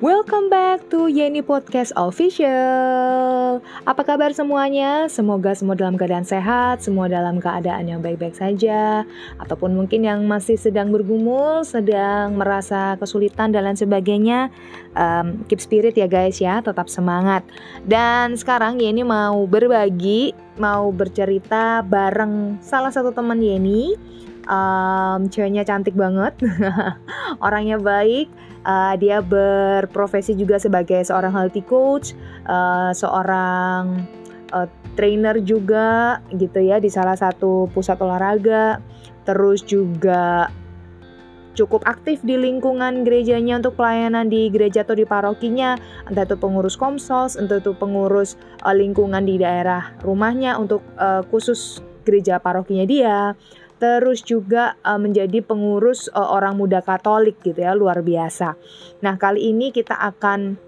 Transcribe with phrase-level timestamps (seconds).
[0.00, 3.60] Welcome back to Yeni Podcast Official.
[3.84, 5.12] Apa kabar semuanya?
[5.12, 9.04] Semoga semua dalam keadaan sehat, semua dalam keadaan yang baik-baik saja,
[9.36, 14.48] ataupun mungkin yang masih sedang bergumul, sedang merasa kesulitan dan lain sebagainya.
[14.96, 17.44] Um, keep spirit ya guys ya, tetap semangat.
[17.84, 24.00] Dan sekarang Yeni mau berbagi, mau bercerita bareng salah satu teman Yeni.
[24.48, 26.40] Um, ceweknya cantik banget,
[27.44, 32.12] orangnya baik Uh, dia berprofesi juga sebagai seorang healthy coach,
[32.44, 34.04] uh, seorang
[34.52, 34.68] uh,
[35.00, 38.84] trainer juga gitu ya di salah satu pusat olahraga.
[39.24, 40.52] Terus juga
[41.56, 46.76] cukup aktif di lingkungan gerejanya untuk pelayanan di gereja atau di parokinya, entah itu pengurus
[46.76, 53.36] komsos, entah itu pengurus uh, lingkungan di daerah rumahnya untuk uh, khusus gereja parokinya dia
[53.80, 58.54] terus juga uh, menjadi pengurus uh, orang muda Katolik gitu ya luar biasa.
[59.00, 60.60] Nah kali ini kita akan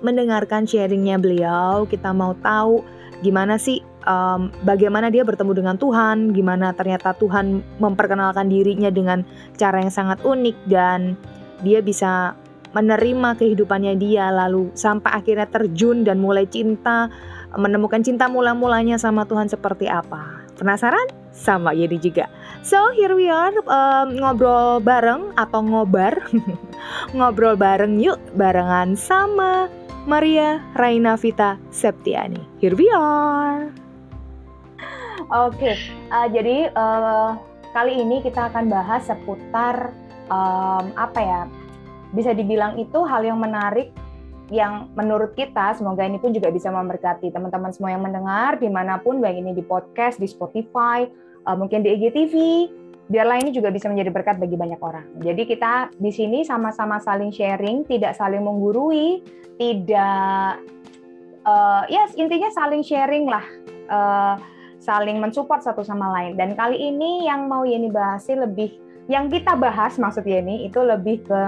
[0.00, 1.84] mendengarkan sharingnya beliau.
[1.84, 2.82] Kita mau tahu
[3.20, 9.22] gimana sih um, bagaimana dia bertemu dengan Tuhan, gimana ternyata Tuhan memperkenalkan dirinya dengan
[9.60, 11.20] cara yang sangat unik dan
[11.60, 12.32] dia bisa
[12.72, 17.08] menerima kehidupannya dia lalu sampai akhirnya terjun dan mulai cinta
[17.56, 20.44] menemukan cinta mula-mulanya sama Tuhan seperti apa.
[20.60, 21.27] Penasaran?
[21.38, 22.26] Sama Yeni juga.
[22.66, 26.18] So here we are um, ngobrol bareng atau ngobar
[27.16, 29.70] ngobrol bareng yuk barengan sama
[30.02, 32.42] Maria Raina Vita Septiani.
[32.58, 33.70] Here we are.
[35.28, 35.76] Oke, okay,
[36.10, 37.36] uh, jadi uh,
[37.76, 39.92] kali ini kita akan bahas seputar
[40.32, 41.42] um, apa ya?
[42.16, 43.92] Bisa dibilang itu hal yang menarik
[44.48, 48.96] yang menurut kita semoga ini pun juga bisa memberkati teman-teman semua yang mendengar di mana
[48.96, 51.04] pun baik ini di podcast, di Spotify,
[51.48, 52.34] uh, mungkin di IGTV,
[53.08, 55.08] biarlah ini juga bisa menjadi berkat bagi banyak orang.
[55.24, 59.24] Jadi kita di sini sama-sama saling sharing, tidak saling menggurui,
[59.56, 60.60] tidak
[61.48, 63.44] uh, ya yes, intinya saling sharing lah,
[63.88, 64.36] uh,
[64.78, 66.36] saling mensupport satu sama lain.
[66.36, 68.76] Dan kali ini yang mau Yeni bahas lebih
[69.08, 71.40] yang kita bahas maksud Yeni itu lebih ke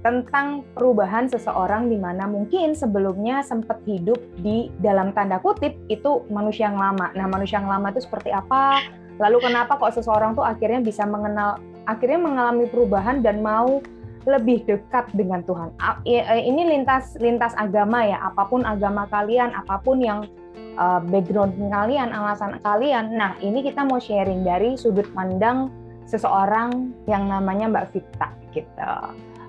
[0.00, 6.72] tentang perubahan seseorang di mana mungkin sebelumnya sempat hidup di dalam tanda kutip itu manusia
[6.72, 7.12] yang lama.
[7.12, 8.80] Nah, manusia yang lama itu seperti apa?
[9.20, 13.84] Lalu kenapa kok seseorang tuh akhirnya bisa mengenal akhirnya mengalami perubahan dan mau
[14.24, 15.72] lebih dekat dengan Tuhan.
[16.04, 20.28] E, ini lintas lintas agama ya, apa pun agama kalian, apa pun yang
[20.76, 23.16] uh, background kalian, alasan kalian.
[23.16, 25.72] Nah, ini kita mau sharing dari sudut pandang
[26.04, 28.92] seseorang yang namanya Mbak Vita gitu.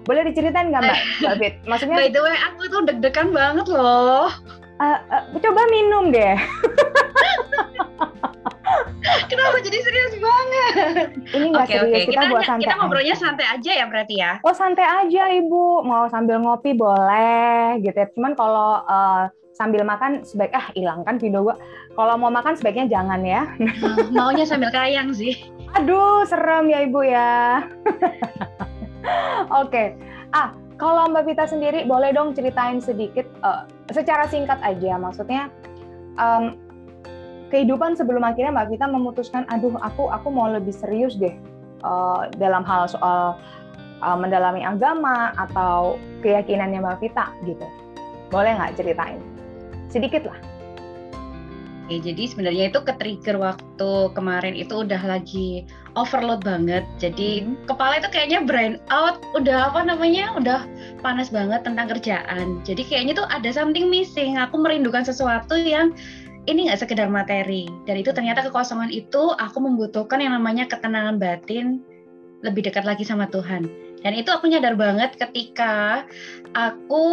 [0.06, 1.54] Boleh diceritain nggak Mbak, Mbak Fit?
[1.70, 4.30] Maksudnya By the way, aku tuh deg-degan banget loh.
[4.82, 6.36] Uh, uh, coba minum deh.
[9.30, 11.08] Kenapa jadi serius banget?
[11.32, 12.04] Ini nggak okay, serius, okay.
[12.10, 12.64] kita, kita buat santai.
[12.66, 14.32] Kita ngobrolnya santai aja ya berarti ya?
[14.44, 18.08] Oh santai aja Ibu, mau sambil ngopi boleh gitu ya.
[18.14, 21.56] Cuman kalau uh, sambil makan sebaik ah hilangkan video gua.
[21.94, 23.46] Kalau mau makan sebaiknya jangan ya.
[24.16, 25.38] Maunya sambil kayang sih.
[25.78, 27.64] Aduh, serem ya Ibu ya.
[29.62, 29.98] Oke.
[30.32, 35.54] Ah, kalau Mbak Vita sendiri boleh dong ceritain sedikit uh, secara singkat aja maksudnya
[36.18, 36.58] um,
[37.54, 41.38] kehidupan sebelum akhirnya Mbak Vita memutuskan aduh aku aku mau lebih serius deh
[41.86, 43.38] uh, dalam hal soal
[44.02, 47.68] uh, mendalami agama atau keyakinannya Mbak Vita gitu.
[48.34, 49.22] Boleh nggak ceritain?
[49.92, 50.40] Sedikit lah.
[51.86, 55.68] Oke, jadi sebenarnya itu ke trigger waktu kemarin itu udah lagi
[56.00, 56.88] overload banget.
[57.00, 57.68] Jadi hmm.
[57.68, 60.32] kepala itu kayaknya brain out, udah apa namanya?
[60.36, 60.64] Udah
[61.04, 62.64] panas banget tentang kerjaan.
[62.64, 64.40] Jadi kayaknya tuh ada something missing.
[64.40, 65.92] Aku merindukan sesuatu yang
[66.50, 67.70] ini nggak sekedar materi.
[67.86, 71.84] Dan itu ternyata kekosongan itu aku membutuhkan yang namanya ketenangan batin
[72.42, 73.70] lebih dekat lagi sama Tuhan.
[74.02, 76.06] Dan itu aku nyadar banget ketika
[76.58, 77.06] aku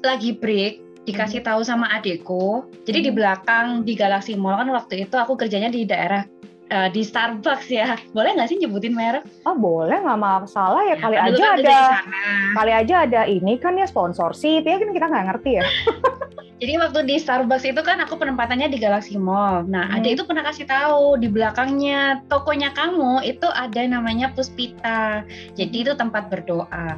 [0.00, 1.48] lagi break dikasih hmm.
[1.52, 2.64] tahu sama adikku.
[2.88, 3.18] Jadi di hmm.
[3.18, 6.24] belakang di Galaxy Mall kan waktu itu aku kerjanya di daerah
[6.70, 7.98] uh, di Starbucks ya.
[8.16, 9.24] Boleh nggak sih nyebutin merek?
[9.44, 10.94] Oh boleh nggak masalah ya.
[10.94, 11.80] ya kali aja kan ada
[12.54, 15.64] kali aja ada ini kan ya sponsorship ya kan kita nggak ngerti ya.
[16.62, 19.66] Jadi waktu di Starbucks itu kan aku penempatannya di Galaxy Mall.
[19.66, 19.96] Nah, hmm.
[20.00, 25.26] ada itu pernah kasih tahu di belakangnya tokonya kamu itu ada namanya Puspita.
[25.58, 26.96] Jadi itu tempat berdoa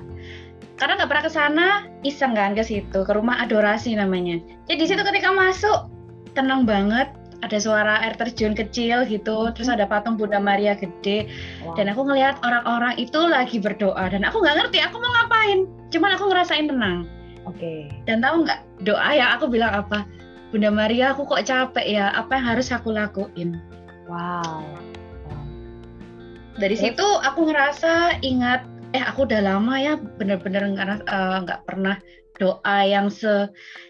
[0.77, 1.69] karena nggak pernah ke sana
[2.05, 5.89] iseng kan ke situ ke rumah adorasi namanya jadi di situ ketika masuk
[6.37, 7.09] tenang banget
[7.45, 9.53] ada suara air terjun kecil gitu hmm.
[9.57, 11.29] terus ada patung Bunda Maria gede.
[11.65, 11.77] Wow.
[11.77, 15.59] dan aku ngelihat orang-orang itu lagi berdoa dan aku nggak ngerti aku mau ngapain?
[15.93, 17.09] Cuman aku ngerasain tenang.
[17.47, 17.63] Oke.
[17.63, 17.81] Okay.
[18.11, 20.09] dan tahu nggak doa yang aku bilang apa?
[20.55, 23.59] Bunda Maria aku kok capek ya apa yang harus aku lakuin?
[24.07, 24.63] Wow.
[26.57, 28.65] Dari situ aku ngerasa ingat
[28.97, 32.01] eh aku udah lama ya bener-bener nggak uh, nggak pernah
[32.41, 33.13] doa yang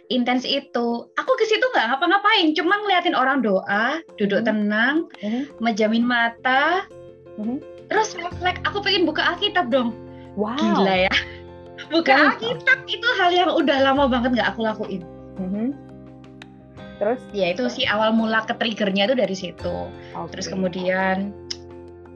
[0.06, 0.88] seintens itu.
[1.18, 4.48] Aku ke situ nggak ngapa-ngapain, cuma ngeliatin orang doa, duduk hmm.
[4.48, 5.50] tenang, hmm.
[5.58, 6.86] mejamin mata,
[7.38, 7.58] hmm.
[7.90, 8.62] terus refleks.
[8.66, 9.94] Aku pengen buka Alkitab dong.
[10.38, 10.56] Wow.
[10.56, 11.14] Gila ya.
[11.92, 12.24] Buka wow.
[12.34, 15.02] Alkitab itu hal yang udah lama banget nggak aku lakuin.
[15.36, 15.70] Hmm.
[16.96, 17.20] Terus?
[17.36, 19.76] Ya itu sih awal mula ke triggernya itu dari situ.
[20.16, 20.28] Okay.
[20.32, 21.36] Terus kemudian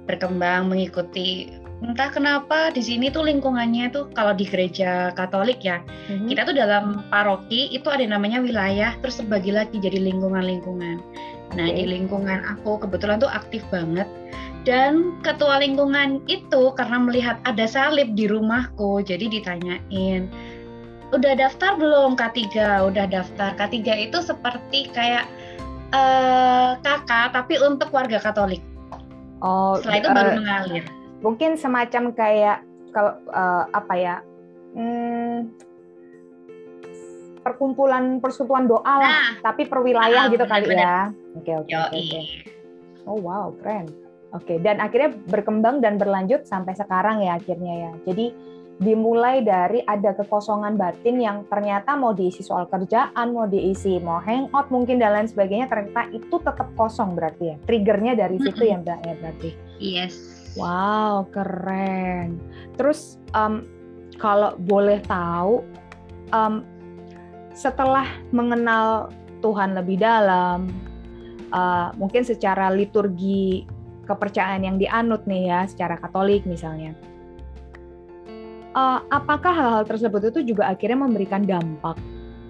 [0.08, 6.28] berkembang mengikuti entah kenapa di sini tuh lingkungannya tuh kalau di gereja Katolik ya mm-hmm.
[6.28, 11.00] kita tuh dalam paroki itu ada namanya wilayah terus terbagi lagi jadi lingkungan-lingkungan.
[11.56, 11.82] Nah okay.
[11.82, 14.06] di lingkungan aku kebetulan tuh aktif banget
[14.68, 20.28] dan ketua lingkungan itu karena melihat ada salib di rumahku jadi ditanyain
[21.16, 22.44] udah daftar belum K3
[22.92, 25.24] udah daftar K3 itu seperti kayak
[25.96, 28.60] uh, kakak tapi untuk warga Katolik.
[29.40, 34.16] Oh, setelah itu uh, baru mengalir mungkin semacam kayak kalau uh, apa ya
[34.74, 35.52] hmm,
[37.40, 40.84] perkumpulan persekutuan doa lah nah, tapi perwilayah ah, gitu bener, kali bener.
[40.84, 40.98] ya
[41.38, 42.20] oke oke oke
[43.08, 43.86] oh wow keren
[44.32, 48.26] oke okay, dan akhirnya berkembang dan berlanjut sampai sekarang ya akhirnya ya jadi
[48.80, 54.72] dimulai dari ada kekosongan batin yang ternyata mau diisi soal kerjaan, mau diisi mau hangout
[54.72, 57.56] mungkin dan lain sebagainya ternyata itu tetap kosong berarti ya.
[57.68, 58.72] Triggernya dari situ mm -hmm.
[58.72, 59.50] ya Mbak ya berarti.
[59.76, 60.39] Yes.
[60.58, 62.42] Wow, keren.
[62.74, 63.62] Terus um,
[64.18, 65.62] kalau boleh tahu,
[66.34, 66.66] um,
[67.54, 70.70] setelah mengenal Tuhan lebih dalam,
[71.54, 73.66] uh, mungkin secara liturgi
[74.04, 76.98] kepercayaan yang dianut nih ya, secara Katolik misalnya,
[78.74, 81.96] uh, apakah hal-hal tersebut itu juga akhirnya memberikan dampak,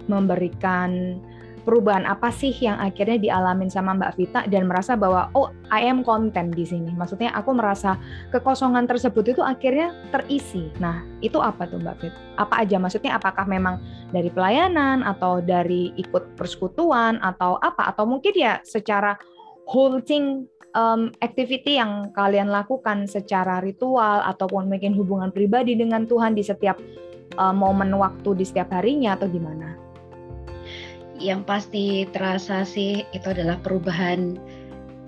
[0.08, 1.20] memberikan
[1.62, 6.02] perubahan apa sih yang akhirnya dialamin sama Mbak Vita dan merasa bahwa oh I am
[6.02, 6.90] content di sini.
[6.92, 8.00] Maksudnya aku merasa
[8.34, 10.72] kekosongan tersebut itu akhirnya terisi.
[10.82, 12.18] Nah, itu apa tuh Mbak Vita?
[12.40, 13.78] Apa aja maksudnya apakah memang
[14.10, 19.16] dari pelayanan atau dari ikut persekutuan atau apa atau mungkin ya secara
[19.70, 26.42] holding um, activity yang kalian lakukan secara ritual ataupun mungkin hubungan pribadi dengan Tuhan di
[26.42, 26.76] setiap
[27.38, 29.79] uh, momen waktu di setiap harinya atau gimana?
[31.20, 34.40] Yang pasti terasa sih itu adalah perubahan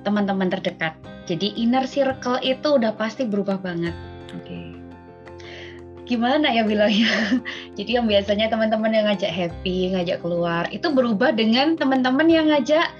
[0.04, 0.94] teman-teman terdekat.
[1.24, 3.96] Jadi inner circle itu udah pasti berubah banget.
[4.36, 4.44] Oke.
[4.44, 4.66] Okay.
[6.04, 7.08] Gimana ya bilangnya?
[7.78, 12.92] Jadi yang biasanya teman-teman yang ngajak happy, ngajak keluar, itu berubah dengan teman-teman yang ngajak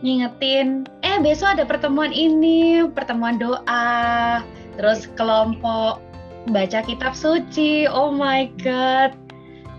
[0.00, 4.40] ngingetin, eh besok ada pertemuan ini, pertemuan doa,
[4.80, 6.00] terus kelompok
[6.50, 7.86] baca kitab suci.
[7.86, 9.14] Oh my god.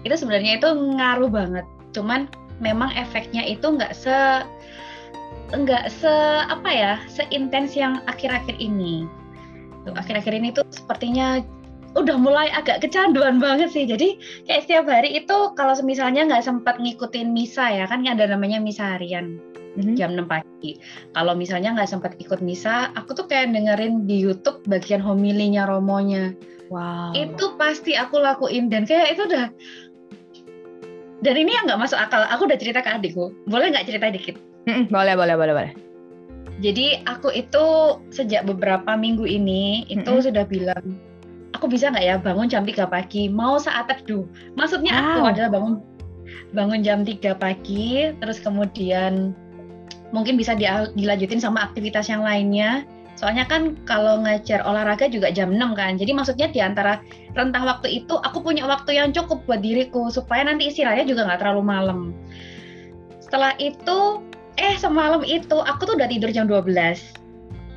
[0.01, 2.27] Itu sebenarnya itu ngaruh banget cuman
[2.61, 4.45] memang efeknya itu nggak se
[5.51, 6.13] nggak se
[6.47, 9.07] apa ya seintens yang akhir-akhir ini.
[9.83, 11.41] Akhir-akhir ini tuh sepertinya
[11.97, 13.83] udah mulai agak kecanduan banget sih.
[13.83, 14.15] Jadi
[14.47, 18.95] kayak setiap hari itu kalau misalnya nggak sempat ngikutin misa ya kan ada namanya misa
[18.95, 19.41] harian
[19.75, 19.95] mm-hmm.
[19.99, 20.79] jam 6 pagi.
[21.11, 26.31] Kalau misalnya nggak sempat ikut misa aku tuh kayak dengerin di YouTube bagian homilinya romonya.
[26.71, 27.11] Wow.
[27.11, 29.51] Itu pasti aku lakuin dan kayak itu udah
[31.21, 32.25] dan ini yang nggak masuk akal.
[32.33, 33.29] Aku udah cerita ke adikku.
[33.45, 34.35] Boleh nggak cerita dikit?
[34.93, 35.73] Boleh boleh boleh boleh.
[36.61, 40.97] Jadi aku itu sejak beberapa minggu ini itu mm sudah bilang
[41.57, 43.29] aku bisa nggak ya bangun jam 3 pagi?
[43.29, 44.25] Mau saat teduh.
[44.57, 45.01] Maksudnya wow.
[45.01, 45.73] aku adalah bangun
[46.53, 49.33] bangun jam 3 pagi terus kemudian
[50.11, 50.53] mungkin bisa
[50.95, 52.83] dilanjutin sama aktivitas yang lainnya
[53.21, 55.93] Soalnya kan kalau ngajar olahraga juga jam 6 kan.
[55.93, 57.05] Jadi maksudnya di antara
[57.37, 61.45] rentang waktu itu aku punya waktu yang cukup buat diriku supaya nanti istirahatnya juga nggak
[61.45, 61.99] terlalu malam.
[63.21, 64.25] Setelah itu,
[64.57, 66.65] eh semalam itu aku tuh udah tidur jam 12.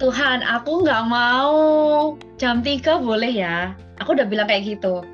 [0.00, 1.54] Tuhan, aku nggak mau
[2.40, 3.76] jam 3 boleh ya.
[4.00, 5.04] Aku udah bilang kayak gitu.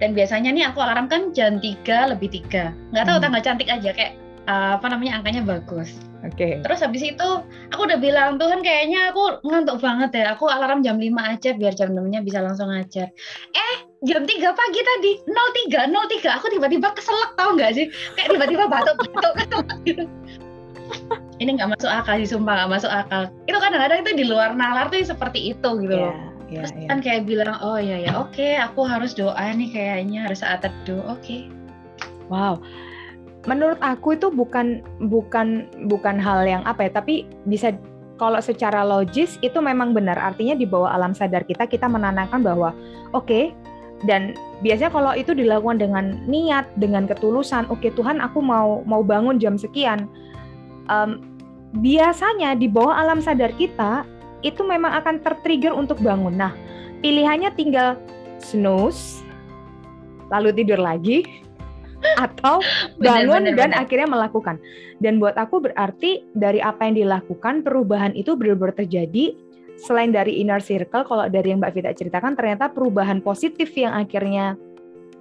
[0.00, 2.72] Dan biasanya nih aku alarm kan jam 3 lebih 3.
[2.96, 3.24] Nggak tahu hmm.
[3.28, 4.16] tanggal cantik aja kayak
[4.48, 5.92] uh, apa namanya angkanya bagus.
[6.26, 6.34] Oke.
[6.34, 6.52] Okay.
[6.64, 7.28] Terus habis itu
[7.70, 10.34] aku udah bilang Tuhan kayaknya aku ngantuk banget ya.
[10.34, 13.12] Aku alarm jam 5 aja biar jam 6-nya bisa langsung ngajar.
[13.54, 15.12] Eh, jam 3 pagi tadi
[15.70, 17.86] 03 03 aku tiba-tiba keselak tau nggak sih?
[18.18, 19.58] Kayak tiba-tiba batuk-batuk gitu.
[21.42, 23.30] Ini nggak masuk akal sih sumpah nggak masuk akal.
[23.46, 26.10] Itu kadang-kadang itu di luar nalar tuh seperti itu gitu yeah.
[26.10, 26.16] loh.
[26.48, 26.88] Yeah, Terus yeah.
[26.88, 30.64] kan kayak bilang, oh ya ya oke, okay, aku harus doa nih kayaknya harus saat
[30.64, 31.20] teduh, oke.
[31.20, 31.46] Okay.
[32.32, 32.64] Wow,
[33.48, 37.72] menurut aku itu bukan bukan bukan hal yang apa ya tapi bisa
[38.20, 40.18] kalau secara logis itu memang benar.
[40.18, 42.74] Artinya di bawah alam sadar kita kita menanamkan bahwa
[43.16, 43.44] oke okay,
[44.04, 49.00] dan biasanya kalau itu dilakukan dengan niat dengan ketulusan oke okay, Tuhan aku mau mau
[49.02, 50.10] bangun jam sekian
[50.90, 51.22] um,
[51.80, 54.06] biasanya di bawah alam sadar kita
[54.42, 56.34] itu memang akan tertrigger untuk bangun.
[56.38, 56.52] Nah
[57.02, 57.98] pilihannya tinggal
[58.38, 59.22] snooze,
[60.30, 61.26] lalu tidur lagi,
[62.26, 62.62] atau
[62.98, 63.82] bangun Bener, bener, dan bener.
[63.82, 64.56] akhirnya melakukan.
[64.98, 69.34] Dan buat aku berarti dari apa yang dilakukan perubahan itu benar-benar terjadi
[69.78, 74.58] selain dari inner circle kalau dari yang Mbak Vita ceritakan ternyata perubahan positif yang akhirnya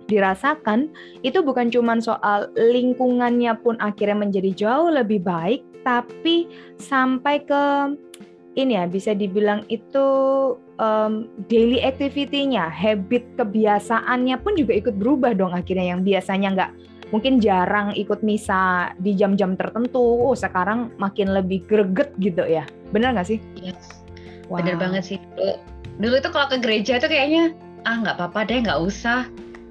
[0.09, 0.89] dirasakan
[1.21, 7.63] itu bukan cuma soal lingkungannya pun akhirnya menjadi jauh lebih baik tapi sampai ke
[8.57, 10.07] ini ya bisa dibilang itu
[10.77, 16.71] um, daily activity-nya, habit kebiasaannya pun juga ikut berubah dong akhirnya yang biasanya nggak
[17.07, 23.15] mungkin jarang ikut misa di jam-jam tertentu, oh sekarang makin lebih greget gitu ya, benar
[23.15, 23.39] nggak sih?
[23.59, 24.03] Yes.
[24.51, 24.63] Wow.
[24.63, 25.55] Bener banget sih dulu.
[25.97, 27.43] Dulu itu kalau ke gereja itu kayaknya
[27.87, 29.27] ah nggak apa-apa deh nggak usah.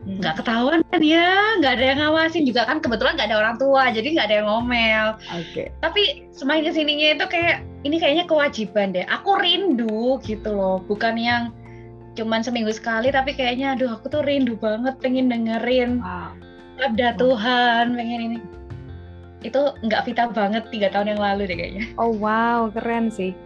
[0.07, 3.91] Nggak ketahuan kan ya nggak ada yang ngawasin juga kan kebetulan nggak ada orang tua
[3.91, 5.75] jadi nggak ada yang ngomel Oke.
[5.83, 11.19] tapi semakin ke sininya itu kayak ini kayaknya kewajiban deh aku rindu gitu loh bukan
[11.19, 11.43] yang
[12.15, 16.33] cuman seminggu sekali tapi kayaknya aduh aku tuh rindu banget pengen dengerin Wow.
[16.93, 17.17] Wow.
[17.17, 18.39] Tuhan pengen ini
[19.45, 23.37] itu nggak Vita banget tiga tahun yang lalu deh kayaknya Oh wow, keren sih.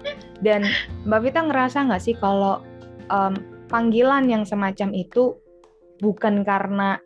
[0.41, 0.65] Dan
[1.05, 2.65] Mbak Vita ngerasa nggak sih kalau
[3.13, 3.37] em,
[3.69, 5.37] panggilan yang semacam itu
[6.01, 6.99] bukan karena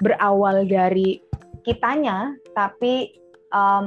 [0.00, 1.20] berawal dari
[1.66, 3.12] kitanya, tapi
[3.50, 3.84] em,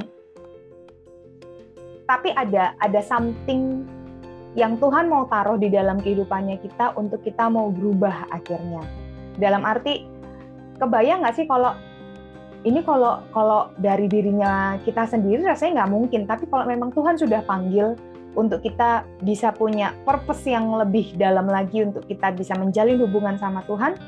[2.04, 3.84] tapi ada ada something
[4.58, 8.82] yang Tuhan mau taruh di dalam kehidupannya kita untuk kita mau berubah akhirnya.
[9.38, 10.04] Dalam arti
[10.82, 11.76] kebayang nggak sih kalau
[12.66, 17.40] ini kalau kalau dari dirinya kita sendiri rasanya nggak mungkin tapi kalau memang Tuhan sudah
[17.46, 17.96] panggil
[18.38, 23.62] untuk kita bisa punya purpose yang lebih dalam lagi untuk kita bisa menjalin hubungan sama
[23.66, 23.98] Tuhan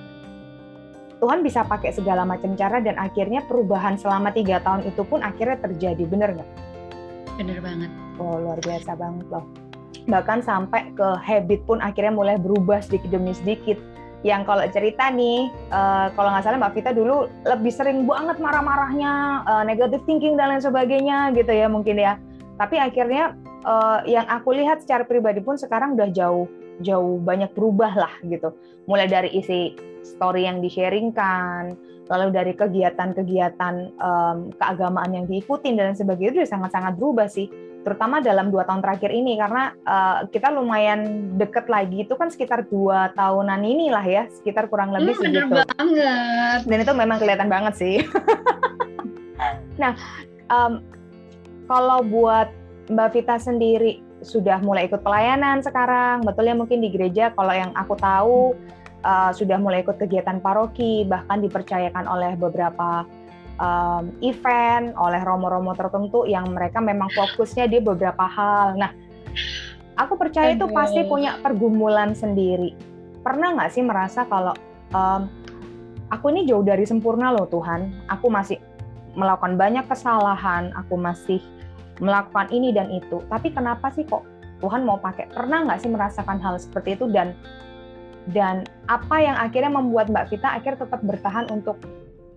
[1.23, 5.63] Tuhan bisa pakai segala macam cara dan akhirnya perubahan selama tiga tahun itu pun akhirnya
[5.63, 6.51] terjadi bener nggak?
[7.39, 9.45] bener banget Oh luar biasa banget loh.
[10.05, 13.79] Bahkan sampai ke habit pun akhirnya mulai berubah sedikit demi sedikit.
[14.23, 19.43] Yang kalau cerita nih, eh, kalau nggak salah Mbak Vita dulu lebih sering banget marah-marahnya,
[19.43, 22.15] eh, negative thinking dan lain sebagainya gitu ya mungkin ya.
[22.63, 23.35] Tapi akhirnya
[23.67, 26.47] eh, yang aku lihat secara pribadi pun sekarang udah jauh
[26.81, 28.55] jauh banyak berubah lah gitu.
[28.87, 31.75] Mulai dari isi story yang di-sharingkan,
[32.11, 37.47] lalu dari kegiatan-kegiatan em, keagamaan yang diikutin dan sebagainya itu udah sangat-sangat berubah sih.
[37.83, 42.71] Terutama dalam dua tahun terakhir ini karena uh, kita lumayan deket lagi itu kan sekitar
[42.71, 45.51] dua tahunan inilah ya sekitar kurang lebih Hmm, segitu.
[45.51, 46.61] banget.
[46.63, 47.97] Dan itu memang kelihatan banget sih.
[49.83, 49.99] Nah
[50.47, 50.73] em,
[51.73, 52.53] kalau buat
[52.93, 57.97] Mbak Vita sendiri sudah mulai ikut pelayanan sekarang betulnya mungkin di gereja kalau yang aku
[57.97, 58.53] tahu
[59.09, 63.09] uh, sudah mulai ikut kegiatan paroki bahkan dipercayakan oleh beberapa
[63.57, 68.77] um, event oleh romo-romo tertentu yang mereka memang fokusnya di beberapa hal.
[68.77, 68.93] Nah,
[69.97, 72.77] aku percaya itu pasti punya pergumulan sendiri.
[73.25, 74.53] Pernah nggak sih merasa kalau
[74.93, 75.27] um,
[76.13, 78.61] aku ini jauh dari sempurna loh Tuhan, aku masih
[79.19, 81.43] melakukan banyak kesalahan, aku masih
[82.03, 83.23] melakukan ini dan itu.
[83.31, 84.27] Tapi kenapa sih kok
[84.59, 85.31] Tuhan mau pakai?
[85.31, 87.33] Pernah nggak sih merasakan hal seperti itu dan
[88.31, 91.79] dan apa yang akhirnya membuat Mbak Vita akhirnya tetap bertahan untuk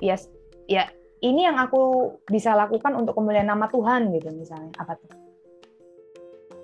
[0.02, 0.18] ya
[0.66, 0.90] ya
[1.22, 5.10] ini yang aku bisa lakukan untuk kemuliaan nama Tuhan gitu misalnya apa tuh?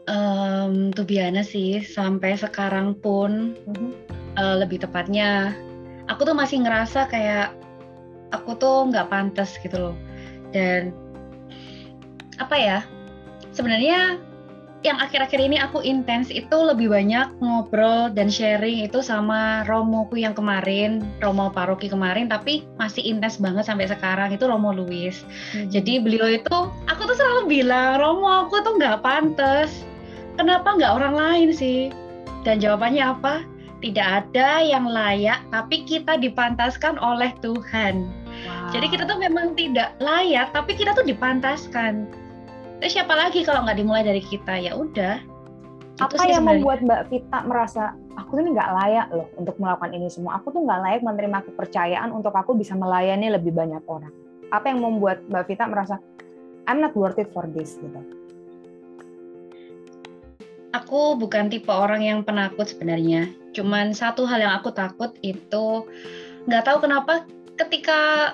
[0.09, 3.89] um, tuh biasa sih sampai sekarang pun Mhm.
[4.41, 5.53] eh, lebih tepatnya
[6.09, 7.53] aku tuh masih ngerasa kayak
[8.33, 9.95] aku tuh nggak pantas gitu loh
[10.55, 10.95] dan
[12.41, 12.79] apa ya
[13.53, 14.17] sebenarnya
[14.81, 20.33] yang akhir-akhir ini aku intens itu lebih banyak ngobrol dan sharing itu sama romoku yang
[20.33, 25.21] kemarin romo paroki kemarin tapi masih intens banget sampai sekarang itu romo Luis
[25.69, 26.57] jadi beliau itu
[26.89, 29.85] aku tuh selalu bilang romo aku tuh nggak pantas
[30.33, 31.93] kenapa nggak orang lain sih
[32.41, 33.45] dan jawabannya apa
[33.81, 38.05] tidak ada yang layak, tapi kita dipantaskan oleh Tuhan.
[38.05, 38.69] Wow.
[38.69, 42.05] Jadi kita tuh memang tidak layak, tapi kita tuh dipantaskan.
[42.81, 44.57] Terus siapa lagi kalau nggak dimulai dari kita?
[44.57, 45.21] Ya udah.
[46.01, 46.65] Apa yang sebenarnya.
[46.65, 50.41] membuat Mbak Vita merasa aku tuh nggak layak loh untuk melakukan ini semua.
[50.41, 54.09] Aku tuh nggak layak menerima kepercayaan untuk aku bisa melayani lebih banyak orang.
[54.49, 56.01] Apa yang membuat Mbak Vita merasa
[56.65, 58.01] I'm not worth it for this gitu.
[60.73, 63.29] Aku bukan tipe orang yang penakut sebenarnya.
[63.53, 65.85] Cuman satu hal yang aku takut itu
[66.49, 67.29] nggak tahu kenapa
[67.61, 68.33] ketika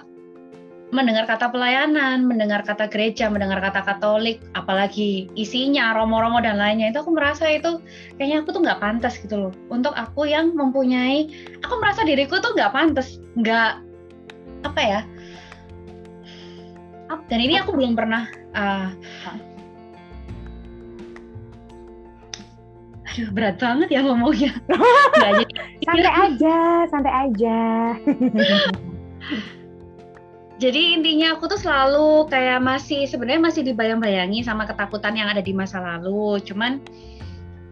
[0.87, 7.03] mendengar kata pelayanan, mendengar kata gereja, mendengar kata Katolik, apalagi isinya romo-romo dan lainnya itu
[7.03, 7.83] aku merasa itu
[8.15, 9.53] kayaknya aku tuh nggak pantas gitu loh.
[9.67, 11.27] Untuk aku yang mempunyai,
[11.59, 13.83] aku merasa diriku tuh nggak pantas, nggak
[14.63, 15.01] apa ya.
[17.27, 18.27] Dan ini aku belum pernah.
[18.55, 18.91] ah,
[23.07, 24.53] Aduh, berat banget ya ngomongnya.
[25.17, 25.45] Nggak, jadi,
[25.89, 26.57] santai aja,
[26.91, 27.57] santai aja.
[30.57, 35.53] jadi intinya aku tuh selalu kayak masih sebenarnya masih dibayang-bayangi sama ketakutan yang ada di
[35.53, 36.41] masa lalu.
[36.41, 36.81] Cuman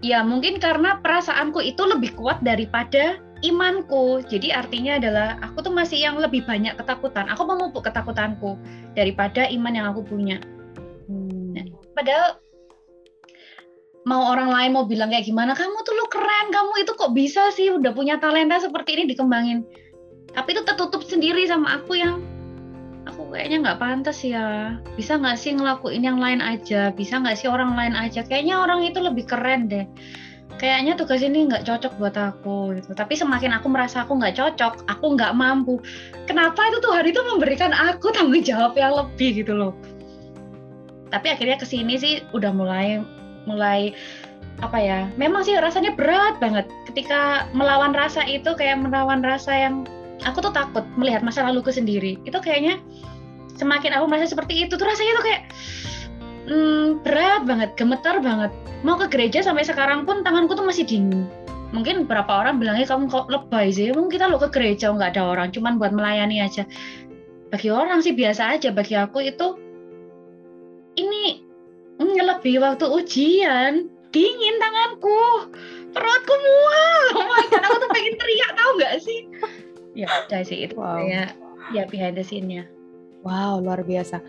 [0.05, 4.21] ya mungkin karena perasaanku itu lebih kuat daripada imanku.
[4.29, 7.25] Jadi artinya adalah aku tuh masih yang lebih banyak ketakutan.
[7.33, 8.53] Aku memupuk ketakutanku
[8.93, 10.37] daripada iman yang aku punya.
[11.09, 11.57] Hmm.
[11.97, 12.37] Padahal
[14.05, 17.49] mau orang lain mau bilang kayak gimana, kamu tuh lu keren, kamu itu kok bisa
[17.49, 19.65] sih udah punya talenta seperti ini dikembangin.
[20.37, 22.34] Tapi itu tertutup sendiri sama aku yang
[23.15, 24.75] aku kayaknya nggak pantas ya.
[24.99, 26.91] Bisa nggak sih ngelakuin yang lain aja?
[26.91, 28.27] Bisa nggak sih orang lain aja?
[28.27, 29.87] Kayaknya orang itu lebih keren deh.
[30.59, 32.91] Kayaknya tugas ini nggak cocok buat aku gitu.
[32.91, 35.79] Tapi semakin aku merasa aku nggak cocok, aku nggak mampu.
[36.27, 39.71] Kenapa itu Tuhan itu memberikan aku tanggung jawab yang lebih gitu loh.
[41.07, 42.99] Tapi akhirnya ke sini sih udah mulai
[43.47, 43.95] mulai
[44.63, 49.83] apa ya memang sih rasanya berat banget ketika melawan rasa itu kayak melawan rasa yang
[50.25, 52.17] aku tuh takut melihat masa laluku sendiri.
[52.25, 52.81] Itu kayaknya
[53.55, 55.41] semakin aku merasa seperti itu tuh rasanya tuh kayak
[56.49, 58.51] hmm, berat banget gemetar banget.
[58.81, 61.29] Mau ke gereja sampai sekarang pun tanganku tuh masih dingin.
[61.71, 63.93] Mungkin beberapa orang bilangnya kamu kok lebay sih?
[63.93, 66.65] Mungkin kita lo ke gereja nggak ada orang cuman buat melayani aja.
[67.53, 69.57] Bagi orang sih biasa aja bagi aku itu
[70.97, 71.45] ini
[72.01, 73.89] lebih waktu ujian.
[74.15, 75.51] Dingin tanganku
[75.91, 77.03] perutku mual.
[77.19, 79.19] Oh my aku tuh pengen teriak tahu nggak sih
[79.95, 81.01] ya udah sih itu wow.
[81.01, 81.31] ya
[81.73, 82.67] ya behind the scene-nya
[83.23, 84.19] wow luar biasa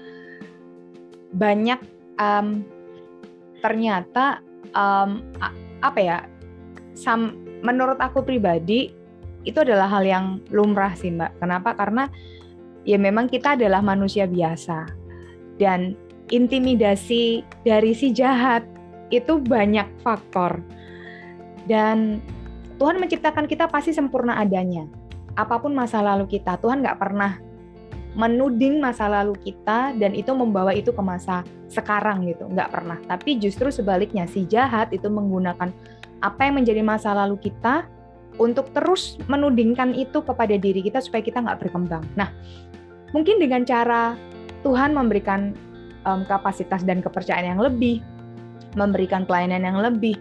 [1.35, 1.83] banyak
[2.17, 2.65] um,
[3.61, 4.41] ternyata
[4.73, 5.21] um,
[5.83, 6.19] apa ya
[6.97, 8.95] sam, menurut aku pribadi
[9.47, 12.09] itu adalah hal yang lumrah sih mbak kenapa karena
[12.87, 14.87] ya memang kita adalah manusia biasa
[15.59, 15.99] dan
[16.31, 18.67] intimidasi dari si jahat
[19.15, 20.59] itu banyak faktor.
[21.67, 22.23] Dan
[22.79, 24.87] Tuhan menciptakan kita pasti sempurna adanya.
[25.37, 27.39] Apa pun masa lalu kita, Tuhan nggak pernah
[28.17, 32.97] menuding masa lalu kita dan itu membawa itu ke masa sekarang gitu, nggak pernah.
[33.05, 35.69] Tapi justru sebaliknya, si jahat itu menggunakan
[36.25, 37.85] apa yang menjadi masa lalu kita
[38.41, 42.05] untuk terus menudingkan itu kepada diri kita supaya kita nggak berkembang.
[42.17, 42.33] Nah,
[43.13, 44.17] mungkin dengan cara
[44.65, 45.53] Tuhan memberikan
[46.09, 48.01] um, kapasitas dan kepercayaan yang lebih,
[48.77, 50.17] memberikan pelayanan yang lebih.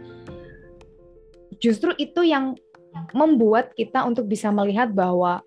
[1.63, 2.59] Justru itu yang
[3.11, 5.43] membuat kita untuk bisa melihat bahwa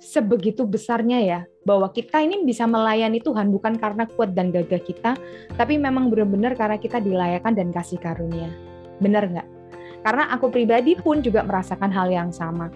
[0.00, 5.14] sebegitu besarnya ya, bahwa kita ini bisa melayani Tuhan bukan karena kuat dan gagah kita,
[5.54, 8.48] tapi memang benar-benar karena kita dilayakan dan kasih karunia.
[8.98, 9.48] Benar nggak?
[10.00, 12.72] Karena aku pribadi pun juga merasakan hal yang sama.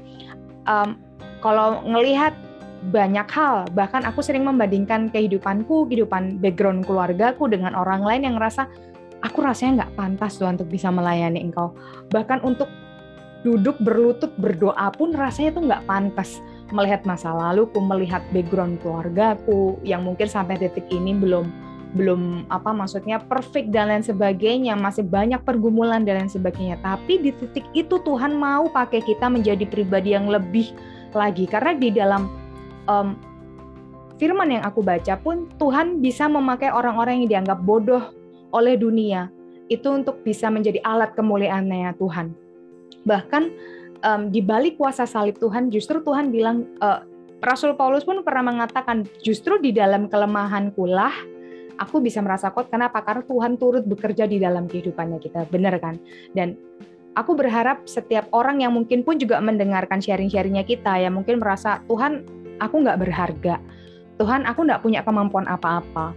[0.69, 1.01] Um,
[1.41, 2.37] kalau ngelihat
[2.93, 3.65] banyak hal.
[3.73, 8.69] Bahkan aku sering membandingkan kehidupanku, kehidupan background keluargaku dengan orang lain yang ngerasa
[9.25, 11.73] aku rasanya nggak pantas tuh untuk bisa melayani engkau.
[12.13, 12.69] Bahkan untuk
[13.45, 16.41] duduk berlutut berdoa pun rasanya tuh nggak pantas
[16.73, 21.47] melihat masa laluku, melihat background keluargaku yang mungkin sampai detik ini belum
[21.95, 26.81] belum apa maksudnya perfect dan lain sebagainya, masih banyak pergumulan dan lain sebagainya.
[26.83, 30.75] Tapi di titik itu Tuhan mau pakai kita menjadi pribadi yang lebih
[31.15, 32.27] lagi karena di dalam
[32.91, 33.15] um,
[34.19, 38.03] firman yang aku baca pun Tuhan bisa memakai orang-orang yang dianggap bodoh
[38.51, 39.31] oleh dunia
[39.71, 42.44] itu untuk bisa menjadi alat kemuliaannya Tuhan.
[43.05, 43.43] Bahkan
[44.05, 47.05] um, di balik kuasa salib Tuhan justru Tuhan bilang uh,
[47.45, 51.13] Rasul Paulus pun pernah mengatakan justru di dalam kelemahanku lah
[51.77, 53.03] aku bisa merasa kuat kenapa?
[53.03, 55.47] Karena Tuhan turut bekerja di dalam kehidupannya kita.
[55.51, 55.99] Benar kan?
[56.33, 56.57] Dan
[57.19, 62.27] aku berharap setiap orang yang mungkin pun juga mendengarkan sharing-sharingnya kita ya mungkin merasa Tuhan
[62.63, 63.59] aku nggak berharga.
[64.15, 66.15] Tuhan, aku nggak punya kemampuan apa-apa.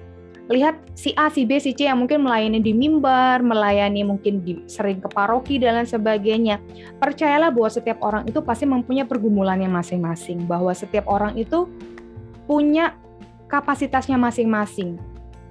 [0.48, 4.64] Lihat si A, si B, si C yang mungkin melayani di mimbar, melayani mungkin di,
[4.64, 6.64] sering ke paroki dan lain sebagainya.
[7.04, 10.48] Percayalah bahwa setiap orang itu pasti mempunyai pergumulannya masing-masing.
[10.48, 11.68] Bahwa setiap orang itu
[12.48, 12.96] punya
[13.52, 14.96] kapasitasnya masing-masing.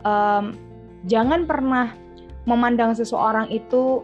[0.01, 0.57] Um,
[1.05, 1.93] jangan pernah
[2.49, 4.01] memandang seseorang itu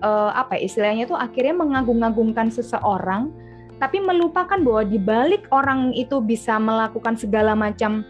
[0.00, 3.28] uh, apa ya, istilahnya itu akhirnya mengagung-agungkan seseorang
[3.82, 8.06] tapi melupakan bahwa di balik orang itu bisa melakukan segala macam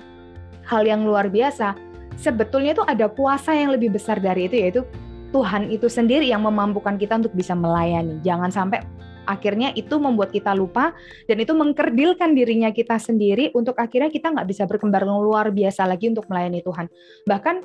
[0.69, 1.77] hal yang luar biasa,
[2.17, 4.83] sebetulnya itu ada kuasa yang lebih besar dari itu yaitu
[5.35, 8.23] Tuhan itu sendiri yang memampukan kita untuk bisa melayani.
[8.23, 8.87] Jangan sampai
[9.27, 10.95] akhirnya itu membuat kita lupa
[11.27, 16.13] dan itu mengkerdilkan dirinya kita sendiri untuk akhirnya kita nggak bisa berkembang luar biasa lagi
[16.13, 16.87] untuk melayani Tuhan.
[17.27, 17.57] Bahkan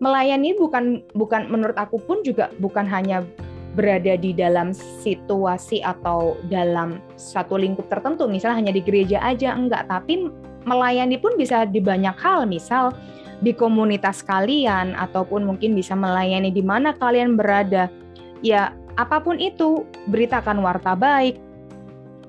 [0.00, 3.26] melayani bukan bukan menurut aku pun juga bukan hanya
[3.76, 9.86] berada di dalam situasi atau dalam satu lingkup tertentu, misalnya hanya di gereja aja enggak,
[9.86, 10.26] tapi
[10.68, 12.92] melayani pun bisa di banyak hal, misal
[13.40, 17.88] di komunitas kalian ataupun mungkin bisa melayani di mana kalian berada.
[18.38, 21.38] ya apa pun itu, beritakan warta baik,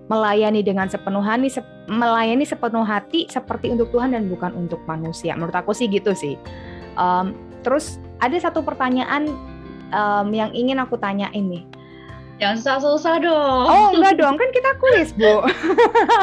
[0.10, 5.34] melayani dengan sepenuh hati, melayani sepenuh hati seperti untuk Tuhan dan bukan untuk manusia.
[5.38, 6.38] Menurut aku sih gitu sih.
[6.98, 9.34] Um, terus ada satu pertanyaan
[9.94, 11.66] um, yang ingin aku tanya ini.
[12.40, 13.66] Jangan susah-susah dong.
[13.68, 15.44] Oh enggak dong, kan kita kuis bu.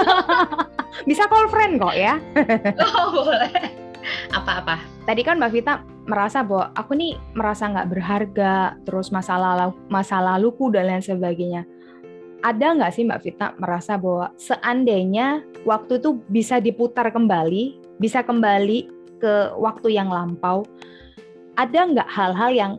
[1.09, 2.17] Bisa call friend kok ya.
[2.85, 3.53] oh boleh.
[4.33, 4.81] Apa-apa?
[5.05, 10.19] Tadi kan Mbak Vita merasa bahwa aku nih merasa nggak berharga, terus masa lalu masa
[10.25, 11.69] laluku dan lain sebagainya
[12.47, 18.87] ada nggak sih Mbak Vita merasa bahwa seandainya waktu itu bisa diputar kembali, bisa kembali
[19.19, 20.63] ke waktu yang lampau,
[21.59, 22.73] ada nggak hal-hal yang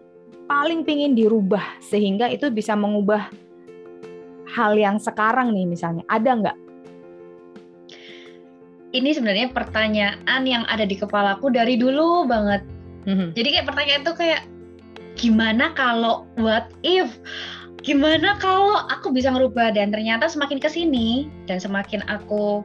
[0.48, 3.28] paling pingin dirubah sehingga itu bisa mengubah
[4.48, 6.58] hal yang sekarang nih misalnya, ada nggak?
[8.96, 12.64] Ini sebenarnya pertanyaan yang ada di kepalaku dari dulu banget.
[13.06, 13.30] Mm-hmm.
[13.36, 14.42] Jadi kayak pertanyaan itu kayak
[15.20, 17.20] gimana kalau what if
[17.82, 22.62] gimana kalau aku bisa merubah dan ternyata semakin ke sini dan semakin aku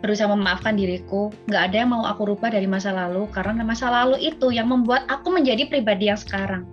[0.00, 4.16] berusaha memaafkan diriku nggak ada yang mau aku rubah dari masa lalu karena masa lalu
[4.20, 6.64] itu yang membuat aku menjadi pribadi yang sekarang